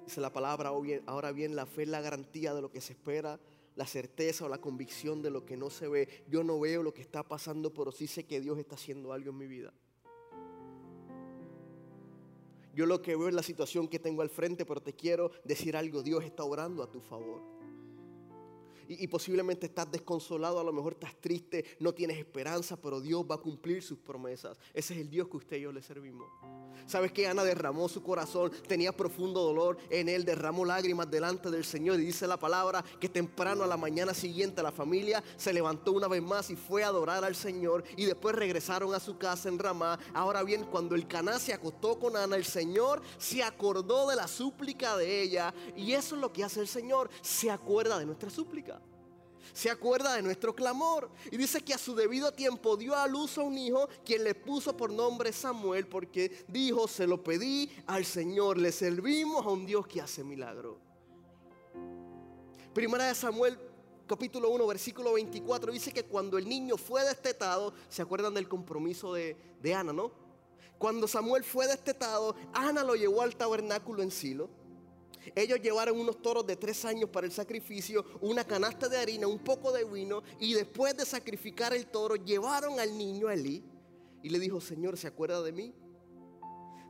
Dice 0.05 0.21
la 0.21 0.33
palabra, 0.33 0.71
ahora 1.07 1.33
bien, 1.33 1.57
la 1.57 1.67
fe 1.67 1.83
es 1.83 1.89
la 1.89 2.01
garantía 2.01 2.55
de 2.55 2.63
lo 2.63 2.71
que 2.71 2.81
se 2.81 2.93
espera, 2.93 3.41
la 3.77 3.87
certeza 3.87 4.45
o 4.45 4.49
la 4.49 4.61
convicción 4.61 5.23
de 5.23 5.31
lo 5.31 5.45
que 5.45 5.57
no 5.57 5.71
se 5.71 5.89
ve. 5.89 6.25
Yo 6.29 6.45
no 6.45 6.59
veo 6.61 6.83
lo 6.83 6.93
que 6.95 7.03
está 7.03 7.23
pasando, 7.23 7.73
pero 7.73 7.93
sí 7.93 8.07
sé 8.07 8.27
que 8.27 8.41
Dios 8.41 8.59
está 8.59 8.75
haciendo 8.75 9.13
algo 9.13 9.31
en 9.31 9.39
mi 9.39 9.47
vida. 9.47 9.73
Yo 12.81 12.87
lo 12.87 13.03
que 13.03 13.15
veo 13.15 13.29
es 13.29 13.35
la 13.35 13.43
situación 13.43 13.89
que 13.89 13.99
tengo 13.99 14.23
al 14.23 14.31
frente, 14.31 14.65
pero 14.65 14.81
te 14.81 14.95
quiero 14.95 15.33
decir 15.45 15.77
algo, 15.77 16.03
Dios 16.03 16.25
está 16.25 16.45
orando 16.45 16.83
a 16.83 16.91
tu 16.91 16.99
favor 17.03 17.60
y, 18.99 19.07
posiblemente 19.07 19.67
estás 19.67 19.91
desconsolado, 19.91 20.59
a 20.59 20.65
lo 20.65 20.73
mejor 20.73 20.95
estás 20.95 21.15
triste, 21.21 21.65
no 21.79 21.95
tienes 21.95 22.19
esperanza, 22.19 22.77
pero 22.77 23.01
Dios 23.01 23.25
va 23.31 23.37
a 23.37 23.39
cumplir 23.39 23.83
sus 23.85 23.99
promesas. 23.99 24.59
Ese 24.75 24.95
es 24.95 25.01
el 25.01 25.09
Dios 25.09 25.29
que 25.29 25.37
usted 25.37 25.57
y 25.59 25.61
yo 25.61 25.73
le 25.73 25.81
servimos. 25.81 26.27
¿Sabes 26.87 27.13
que 27.13 27.29
Ana 27.29 27.45
derramó 27.45 27.89
su 27.89 28.03
corazón? 28.03 28.51
Tenía 28.67 28.91
profundo 28.91 29.43
dolor 29.43 29.79
en 29.91 30.09
él, 30.09 30.25
derramó 30.25 30.65
lágrimas 30.65 31.09
delante 31.09 31.51
del 31.51 31.65
Señor 31.65 32.01
y 32.01 32.07
dice 32.07 32.27
la 32.27 32.37
palabra 32.37 32.85
que 32.99 33.09
temprano 33.09 33.63
a 33.63 33.69
la 33.69 33.77
mañana 33.77 34.13
siguiente 34.13 34.61
la 34.63 34.73
familia 34.73 35.23
se 35.37 35.53
levantó 35.53 35.93
una 35.93 36.09
vez 36.09 36.23
más 36.23 36.51
y 36.51 36.57
fue 36.57 36.83
a 36.83 36.89
adorar 36.89 37.25
al 37.25 37.37
Señor 37.37 37.85
y 37.97 38.07
después 38.07 38.35
regresaron 38.35 38.93
a 38.93 38.99
su 38.99 39.19
casa 39.19 39.49
en 39.49 39.59
Ramá. 39.59 40.01
Ahora 40.15 40.43
bien, 40.43 40.65
cuando 40.65 40.97
el 40.97 41.07
Caná 41.07 41.39
se 41.39 41.53
acostó 41.53 41.99
con 41.99 42.17
Ana, 42.17 42.35
el 42.35 42.45
Señor 42.45 43.03
se 43.19 43.45
acordó 43.45 44.09
de 44.09 44.17
la 44.17 44.27
súplica 44.27 44.97
de 44.97 45.23
ella 45.23 45.55
y 45.77 45.93
eso 45.93 46.17
es 46.17 46.21
lo 46.21 46.33
que 46.33 46.43
hace 46.43 46.61
el 46.61 46.69
Señor, 46.69 47.09
se 47.21 47.51
acuerda 47.51 47.99
de 47.99 48.07
nuestra 48.07 48.31
súplica 48.31 48.80
se 49.53 49.71
acuerda 49.71 50.15
de 50.15 50.23
nuestro 50.23 50.55
clamor. 50.55 51.11
Y 51.31 51.37
dice 51.37 51.61
que 51.61 51.75
a 51.75 51.79
su 51.79 51.95
debido 51.95 52.33
tiempo 52.33 52.77
dio 52.77 52.95
a 52.95 53.07
luz 53.07 53.39
a 53.39 53.43
un 53.43 53.57
hijo 53.59 53.89
quien 54.05 54.25
le 54.25 54.35
puso 54.35 54.77
por 54.77 54.91
nombre 54.93 55.33
Samuel 55.33 55.87
porque 55.87 56.45
dijo, 56.49 56.89
se 56.89 57.07
lo 57.07 57.23
pedí 57.23 57.71
al 57.87 58.05
Señor, 58.05 58.59
le 58.59 58.73
servimos 58.73 59.45
a 59.45 59.51
un 59.51 59.67
Dios 59.67 59.87
que 59.87 60.01
hace 60.01 60.25
milagro. 60.25 60.79
Primera 62.75 63.09
de 63.09 63.15
Samuel 63.15 63.59
capítulo 64.07 64.51
1 64.51 64.67
versículo 64.67 65.13
24 65.13 65.73
dice 65.73 65.93
que 65.93 66.05
cuando 66.05 66.37
el 66.37 66.49
niño 66.49 66.77
fue 66.77 67.05
destetado, 67.05 67.73
¿se 67.89 68.03
acuerdan 68.03 68.35
del 68.35 68.49
compromiso 68.49 69.15
de, 69.15 69.37
de 69.63 69.75
Ana, 69.75 69.93
no? 69.93 70.11
Cuando 70.79 71.07
Samuel 71.07 71.45
fue 71.45 71.67
destetado, 71.67 72.35
Ana 72.53 72.83
lo 72.83 72.95
llevó 72.95 73.23
al 73.23 73.37
tabernáculo 73.37 74.03
en 74.03 74.11
Silo 74.11 74.49
ellos 75.35 75.61
llevaron 75.61 75.99
unos 75.99 76.21
toros 76.23 76.47
de 76.47 76.57
tres 76.57 76.85
años 76.85 77.11
para 77.11 77.27
el 77.27 77.33
sacrificio, 77.33 78.05
una 78.21 78.45
canasta 78.45 78.89
de 78.89 78.99
harina, 78.99 79.27
un 79.27 79.39
poco 79.39 79.73
de 79.73 79.85
vino, 79.85 80.23
y 80.39 80.55
después 80.55 80.97
de 80.97 81.05
sacrificar 81.05 81.75
el 81.75 81.87
toro, 81.87 82.17
llevaron 82.17 82.79
al 82.81 82.97
niño 82.97 83.29
a 83.29 83.35
Elí 83.35 83.63
y 84.23 84.29
le 84.29 84.39
dijo, 84.39 84.61
Señor, 84.61 84.97
¿se 84.97 85.07
acuerda 85.07 85.43
de 85.43 85.53
mí? 85.53 85.75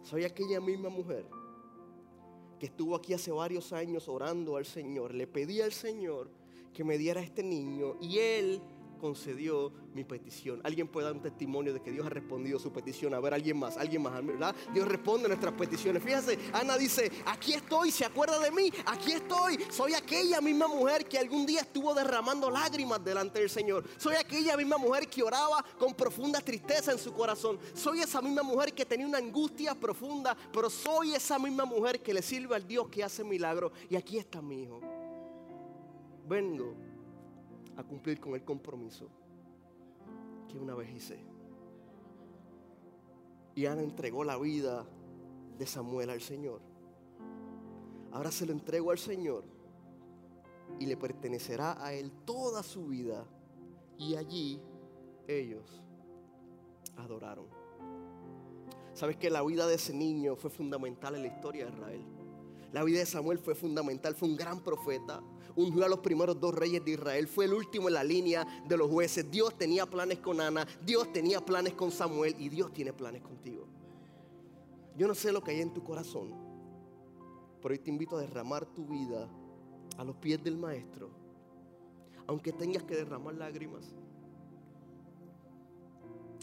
Soy 0.03 0.24
aquella 0.24 0.61
misma 0.61 0.88
mujer 0.88 1.26
que 2.59 2.66
estuvo 2.66 2.94
aquí 2.94 3.14
hace 3.14 3.33
varios 3.33 3.72
años 3.72 4.09
orando 4.09 4.57
al 4.57 4.66
Señor. 4.66 5.14
Le 5.14 5.26
pedí 5.26 5.61
al 5.62 5.72
Señor 5.72 6.31
que 6.72 6.85
me 6.85 6.98
diera 6.98 7.20
este 7.20 7.42
niño 7.42 7.96
y 8.00 8.18
Él 8.18 8.62
concedió 9.00 9.72
mi 9.94 10.04
petición. 10.04 10.60
Alguien 10.62 10.86
puede 10.86 11.06
dar 11.06 11.16
un 11.16 11.22
testimonio 11.22 11.72
de 11.72 11.80
que 11.80 11.90
Dios 11.90 12.06
ha 12.06 12.10
respondido 12.10 12.58
su 12.58 12.72
petición. 12.72 13.14
A 13.14 13.20
ver, 13.20 13.34
alguien 13.34 13.58
más, 13.58 13.76
alguien 13.76 14.02
más, 14.02 14.24
¿verdad? 14.24 14.54
Dios 14.72 14.86
responde 14.86 15.26
nuestras 15.26 15.54
peticiones. 15.54 16.02
Fíjense, 16.02 16.38
Ana 16.52 16.76
dice, 16.76 17.10
aquí 17.26 17.54
estoy, 17.54 17.90
se 17.90 18.04
acuerda 18.04 18.38
de 18.38 18.50
mí, 18.50 18.70
aquí 18.86 19.12
estoy. 19.12 19.58
Soy 19.70 19.94
aquella 19.94 20.40
misma 20.40 20.68
mujer 20.68 21.06
que 21.06 21.18
algún 21.18 21.46
día 21.46 21.62
estuvo 21.62 21.94
derramando 21.94 22.50
lágrimas 22.50 23.02
delante 23.02 23.40
del 23.40 23.50
Señor. 23.50 23.84
Soy 23.96 24.14
aquella 24.14 24.56
misma 24.56 24.78
mujer 24.78 25.08
que 25.08 25.22
oraba 25.22 25.64
con 25.78 25.94
profunda 25.94 26.40
tristeza 26.40 26.92
en 26.92 26.98
su 26.98 27.12
corazón. 27.12 27.58
Soy 27.74 28.00
esa 28.00 28.20
misma 28.20 28.42
mujer 28.42 28.72
que 28.72 28.84
tenía 28.84 29.06
una 29.06 29.18
angustia 29.18 29.74
profunda, 29.74 30.36
pero 30.52 30.68
soy 30.68 31.14
esa 31.14 31.38
misma 31.38 31.64
mujer 31.64 32.02
que 32.02 32.14
le 32.14 32.22
sirve 32.22 32.54
al 32.54 32.66
Dios 32.66 32.88
que 32.88 33.02
hace 33.02 33.24
milagros. 33.24 33.72
Y 33.88 33.96
aquí 33.96 34.18
está 34.18 34.42
mi 34.42 34.62
hijo. 34.62 34.80
Vengo 36.28 36.89
a 37.80 37.84
cumplir 37.84 38.20
con 38.20 38.34
el 38.34 38.44
compromiso 38.44 39.08
que 40.48 40.58
una 40.58 40.74
vez 40.74 40.90
hice. 40.94 41.18
Y 43.54 43.66
Ana 43.66 43.82
entregó 43.82 44.24
la 44.24 44.38
vida 44.38 44.86
de 45.58 45.66
Samuel 45.66 46.10
al 46.10 46.20
Señor. 46.20 46.60
Ahora 48.12 48.30
se 48.30 48.46
lo 48.46 48.52
entrego 48.52 48.90
al 48.90 48.98
Señor 48.98 49.44
y 50.78 50.86
le 50.86 50.96
pertenecerá 50.96 51.84
a 51.84 51.92
Él 51.92 52.10
toda 52.24 52.62
su 52.62 52.86
vida. 52.86 53.24
Y 53.98 54.16
allí 54.16 54.60
ellos 55.28 55.82
adoraron. 56.96 57.46
¿Sabes 58.94 59.16
que 59.16 59.30
la 59.30 59.42
vida 59.42 59.66
de 59.66 59.74
ese 59.74 59.94
niño 59.94 60.36
fue 60.36 60.50
fundamental 60.50 61.14
en 61.14 61.22
la 61.22 61.28
historia 61.28 61.66
de 61.66 61.72
Israel? 61.72 62.19
La 62.72 62.85
vida 62.85 63.00
de 63.00 63.06
Samuel 63.06 63.38
fue 63.38 63.54
fundamental, 63.54 64.14
fue 64.14 64.28
un 64.28 64.37
gran 64.37 64.61
profeta, 64.61 65.20
ungió 65.56 65.85
a 65.85 65.88
los 65.88 65.98
primeros 65.98 66.40
dos 66.40 66.54
reyes 66.54 66.85
de 66.85 66.92
Israel, 66.92 67.26
fue 67.26 67.46
el 67.46 67.54
último 67.54 67.88
en 67.88 67.94
la 67.94 68.04
línea 68.04 68.46
de 68.66 68.76
los 68.76 68.88
jueces. 68.88 69.28
Dios 69.30 69.56
tenía 69.59 69.87
planes 69.87 70.18
con 70.18 70.40
Ana, 70.40 70.66
Dios 70.85 71.12
tenía 71.12 71.44
planes 71.44 71.74
con 71.74 71.90
Samuel 71.90 72.37
y 72.38 72.48
Dios 72.48 72.72
tiene 72.72 72.92
planes 72.92 73.22
contigo. 73.22 73.66
Yo 74.96 75.09
no 75.09 75.14
sé 75.14 75.33
lo 75.33 75.42
que 75.42 75.50
hay 75.50 75.61
en 75.61 75.72
tu 75.72 75.83
corazón, 75.83 76.33
pero 77.61 77.72
hoy 77.72 77.78
te 77.78 77.90
invito 77.90 78.16
a 78.16 78.20
derramar 78.20 78.66
tu 78.66 78.87
vida 78.87 79.28
a 79.96 80.04
los 80.04 80.16
pies 80.16 80.42
del 80.42 80.56
Maestro, 80.56 81.11
aunque 82.26 82.52
tengas 82.52 82.85
que 82.85 82.94
derramar 82.94 83.35
lágrimas, 83.35 83.94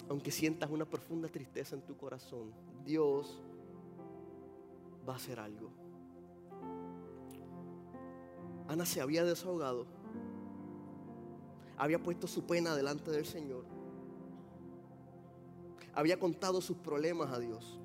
aunque 0.10 0.32
sientas 0.32 0.70
una 0.70 0.86
profunda 0.86 1.28
tristeza 1.30 1.76
en 1.76 1.82
tu 1.82 1.96
corazón, 1.96 2.52
Dios 2.86 3.42
va 5.08 5.13
a 5.13 5.16
hacer 5.18 5.40
algo. 5.40 5.70
Ana 8.68 8.86
se 8.86 9.02
había 9.02 9.24
desahogado, 9.24 9.86
había 11.78 12.02
puesto 12.02 12.28
su 12.28 12.46
pena 12.46 12.76
delante 12.76 13.12
del 13.12 13.26
Señor, 13.26 13.66
había 15.94 16.20
contado 16.20 16.62
sus 16.62 16.78
problemas 16.78 17.32
a 17.32 17.40
Dios, 17.40 17.80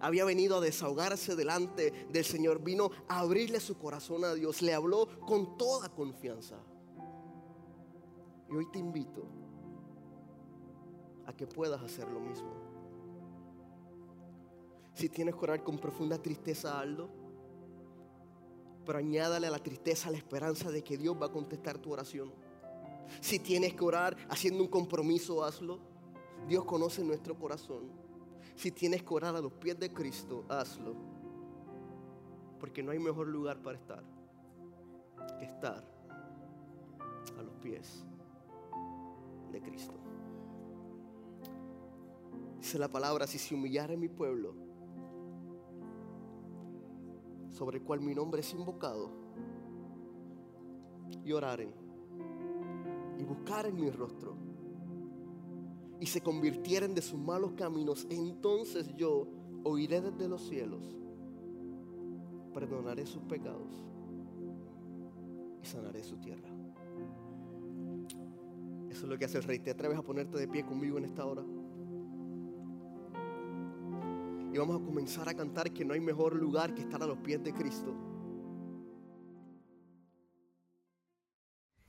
había 0.00 0.24
venido 0.24 0.56
a 0.56 0.60
desahogarse 0.60 1.36
delante 1.36 1.90
del 2.10 2.24
Señor, 2.24 2.62
vino 2.62 2.90
a 3.06 3.20
abrirle 3.20 3.60
su 3.60 3.76
corazón 3.76 4.24
a 4.24 4.34
Dios, 4.34 4.62
le 4.62 4.72
habló 4.72 5.06
con 5.20 5.58
toda 5.58 5.90
confianza. 5.90 6.56
Y 8.48 8.56
hoy 8.56 8.66
te 8.72 8.78
invito 8.78 9.24
a 11.26 11.32
que 11.34 11.46
puedas 11.46 11.80
hacer 11.82 12.08
lo 12.08 12.18
mismo. 12.18 12.50
Si 14.94 15.08
tienes 15.08 15.34
que 15.34 15.40
orar 15.44 15.62
con 15.62 15.78
profunda 15.78 16.20
tristeza, 16.20 16.80
Aldo, 16.80 17.19
pero 18.90 18.98
añádale 18.98 19.46
a 19.46 19.50
la 19.50 19.60
tristeza 19.60 20.10
la 20.10 20.16
esperanza 20.16 20.68
de 20.68 20.82
que 20.82 20.98
Dios 20.98 21.14
va 21.14 21.26
a 21.26 21.30
contestar 21.30 21.78
tu 21.78 21.92
oración. 21.92 22.32
Si 23.20 23.38
tienes 23.38 23.72
que 23.74 23.84
orar 23.84 24.16
haciendo 24.28 24.64
un 24.64 24.68
compromiso, 24.68 25.44
hazlo. 25.44 25.78
Dios 26.48 26.64
conoce 26.64 27.04
nuestro 27.04 27.38
corazón. 27.38 27.88
Si 28.56 28.72
tienes 28.72 29.04
que 29.04 29.14
orar 29.14 29.36
a 29.36 29.40
los 29.40 29.52
pies 29.52 29.78
de 29.78 29.92
Cristo, 29.92 30.44
hazlo. 30.48 30.96
Porque 32.58 32.82
no 32.82 32.90
hay 32.90 32.98
mejor 32.98 33.28
lugar 33.28 33.62
para 33.62 33.78
estar 33.78 34.02
que 35.38 35.44
estar 35.44 35.84
a 37.38 37.42
los 37.44 37.54
pies 37.62 38.04
de 39.52 39.62
Cristo. 39.62 39.94
Dice 42.58 42.76
la 42.76 42.88
palabra, 42.88 43.28
si 43.28 43.38
se 43.38 43.54
humillara 43.54 43.96
mi 43.96 44.08
pueblo, 44.08 44.52
sobre 47.50 47.78
el 47.78 47.84
cual 47.84 48.00
mi 48.00 48.14
nombre 48.14 48.40
es 48.40 48.52
invocado, 48.54 49.10
y 51.24 51.32
oraren, 51.32 51.70
y 53.18 53.24
buscaren 53.24 53.78
mi 53.78 53.90
rostro, 53.90 54.34
y 56.00 56.06
se 56.06 56.22
convirtieren 56.22 56.94
de 56.94 57.02
sus 57.02 57.18
malos 57.18 57.52
caminos, 57.52 58.06
entonces 58.08 58.94
yo 58.96 59.26
oiré 59.64 60.00
desde 60.00 60.28
los 60.28 60.40
cielos, 60.42 60.96
perdonaré 62.54 63.06
sus 63.06 63.22
pecados 63.22 63.72
y 65.62 65.66
sanaré 65.66 66.02
su 66.02 66.16
tierra. 66.16 66.48
Eso 68.88 69.04
es 69.04 69.08
lo 69.08 69.18
que 69.18 69.24
hace 69.24 69.38
el 69.38 69.44
rey. 69.44 69.60
¿Te 69.60 69.70
atreves 69.70 69.98
a 69.98 70.02
ponerte 70.02 70.36
de 70.36 70.48
pie 70.48 70.64
conmigo 70.64 70.98
en 70.98 71.04
esta 71.04 71.24
hora? 71.24 71.44
Y 74.52 74.58
vamos 74.58 74.80
a 74.80 74.84
comenzar 74.84 75.28
a 75.28 75.34
cantar 75.34 75.70
que 75.72 75.84
no 75.84 75.94
hay 75.94 76.00
mejor 76.00 76.34
lugar 76.34 76.74
que 76.74 76.82
estar 76.82 77.02
a 77.02 77.06
los 77.06 77.18
pies 77.18 77.42
de 77.42 77.52
Cristo. 77.52 77.94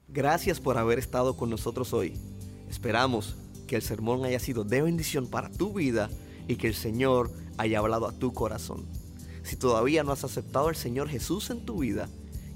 Gracias 0.08 0.60
por 0.60 0.78
haber 0.78 1.00
estado 1.00 1.38
con 1.38 1.50
nosotros 1.50 1.94
hoy. 1.94 2.14
Esperamos 2.70 3.38
que 3.68 3.78
el 3.78 3.82
sermón 3.82 4.26
haya 4.26 4.40
sido 4.40 4.64
de 4.64 4.82
bendición 4.82 5.28
para 5.28 5.50
tu 5.50 5.74
vida 5.74 6.10
y 6.48 6.58
que 6.58 6.68
el 6.68 6.76
Señor 6.76 7.32
haya 7.58 7.80
hablado 7.80 8.08
a 8.08 8.12
tu 8.12 8.34
corazón. 8.34 8.86
Si 9.44 9.56
todavía 9.56 10.04
no 10.04 10.12
has 10.12 10.24
aceptado 10.24 10.68
al 10.68 10.76
Señor 10.76 11.08
Jesús 11.08 11.50
en 11.50 11.66
tu 11.66 11.80
vida, 11.80 12.10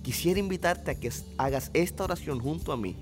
quisiera 0.04 0.40
invitarte 0.40 0.92
a 0.92 1.00
que 1.00 1.12
hagas 1.38 1.72
esta 1.74 2.04
oración 2.04 2.40
junto 2.40 2.72
a 2.72 2.78
mí, 2.78 2.96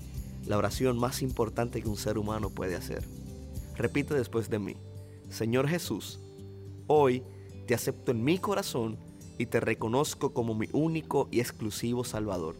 la 0.46 0.56
oración 0.56 0.98
más 0.98 1.20
importante 1.22 1.82
que 1.82 1.88
un 1.88 1.96
ser 1.96 2.16
humano 2.16 2.50
puede 2.50 2.76
hacer. 2.76 3.04
Repite 3.76 4.14
después 4.14 4.48
de 4.48 4.60
mí, 4.60 4.76
Señor 5.30 5.68
Jesús, 5.68 6.20
Hoy 6.86 7.22
te 7.66 7.74
acepto 7.74 8.10
en 8.10 8.22
mi 8.22 8.38
corazón 8.38 8.98
y 9.38 9.46
te 9.46 9.60
reconozco 9.60 10.34
como 10.34 10.54
mi 10.54 10.68
único 10.72 11.28
y 11.30 11.40
exclusivo 11.40 12.04
Salvador. 12.04 12.56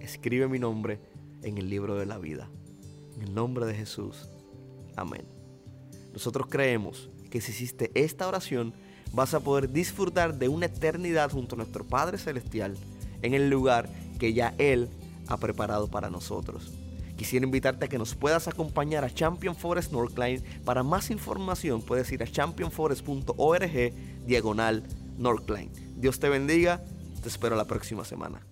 Escribe 0.00 0.46
mi 0.46 0.58
nombre 0.58 1.00
en 1.42 1.58
el 1.58 1.68
libro 1.68 1.96
de 1.96 2.06
la 2.06 2.18
vida. 2.18 2.48
En 3.16 3.22
el 3.22 3.34
nombre 3.34 3.66
de 3.66 3.74
Jesús. 3.74 4.28
Amén. 4.94 5.26
Nosotros 6.12 6.46
creemos 6.48 7.10
que 7.30 7.40
si 7.40 7.50
hiciste 7.50 7.90
esta 7.94 8.28
oración, 8.28 8.72
vas 9.12 9.34
a 9.34 9.40
poder 9.40 9.70
disfrutar 9.72 10.38
de 10.38 10.48
una 10.48 10.66
eternidad 10.66 11.30
junto 11.30 11.54
a 11.54 11.58
nuestro 11.58 11.84
Padre 11.84 12.18
Celestial 12.18 12.76
en 13.22 13.34
el 13.34 13.50
lugar 13.50 13.88
que 14.18 14.32
ya 14.32 14.54
Él 14.58 14.88
ha 15.26 15.36
preparado 15.38 15.88
para 15.88 16.08
nosotros. 16.08 16.72
Quisiera 17.16 17.46
invitarte 17.46 17.86
a 17.86 17.88
que 17.88 17.98
nos 17.98 18.14
puedas 18.14 18.46
acompañar 18.46 19.04
a 19.04 19.12
Champion 19.12 19.56
Forest 19.56 19.92
Northline. 19.92 20.42
Para 20.64 20.82
más 20.82 21.10
información 21.10 21.82
puedes 21.82 22.12
ir 22.12 22.22
a 22.22 22.26
championforest.org 22.26 23.94
diagonal 24.26 24.82
Northline. 25.16 25.72
Dios 25.96 26.20
te 26.20 26.28
bendiga, 26.28 26.82
te 27.22 27.28
espero 27.28 27.56
la 27.56 27.64
próxima 27.64 28.04
semana. 28.04 28.46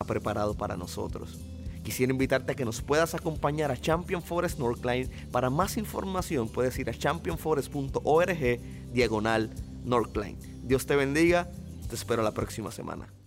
Ha 0.00 0.04
preparado 0.04 0.56
para 0.56 0.76
nosotros. 0.76 1.38
Quisiera 1.82 2.12
invitarte 2.12 2.52
a 2.52 2.54
que 2.54 2.64
nos 2.64 2.82
puedas 2.82 3.14
acompañar 3.14 3.72
a 3.72 3.76
Champion 3.76 4.22
Forest 4.22 4.58
Northline. 4.58 5.10
Para 5.32 5.50
más 5.50 5.76
información 5.76 6.48
puedes 6.48 6.78
ir 6.78 6.88
a 6.90 6.94
championforest.org 6.94 8.60
diagonal 8.92 9.50
Northline. 9.84 10.38
Dios 10.62 10.86
te 10.86 10.96
bendiga, 10.96 11.50
te 11.88 11.94
espero 11.94 12.22
la 12.22 12.32
próxima 12.32 12.70
semana. 12.70 13.17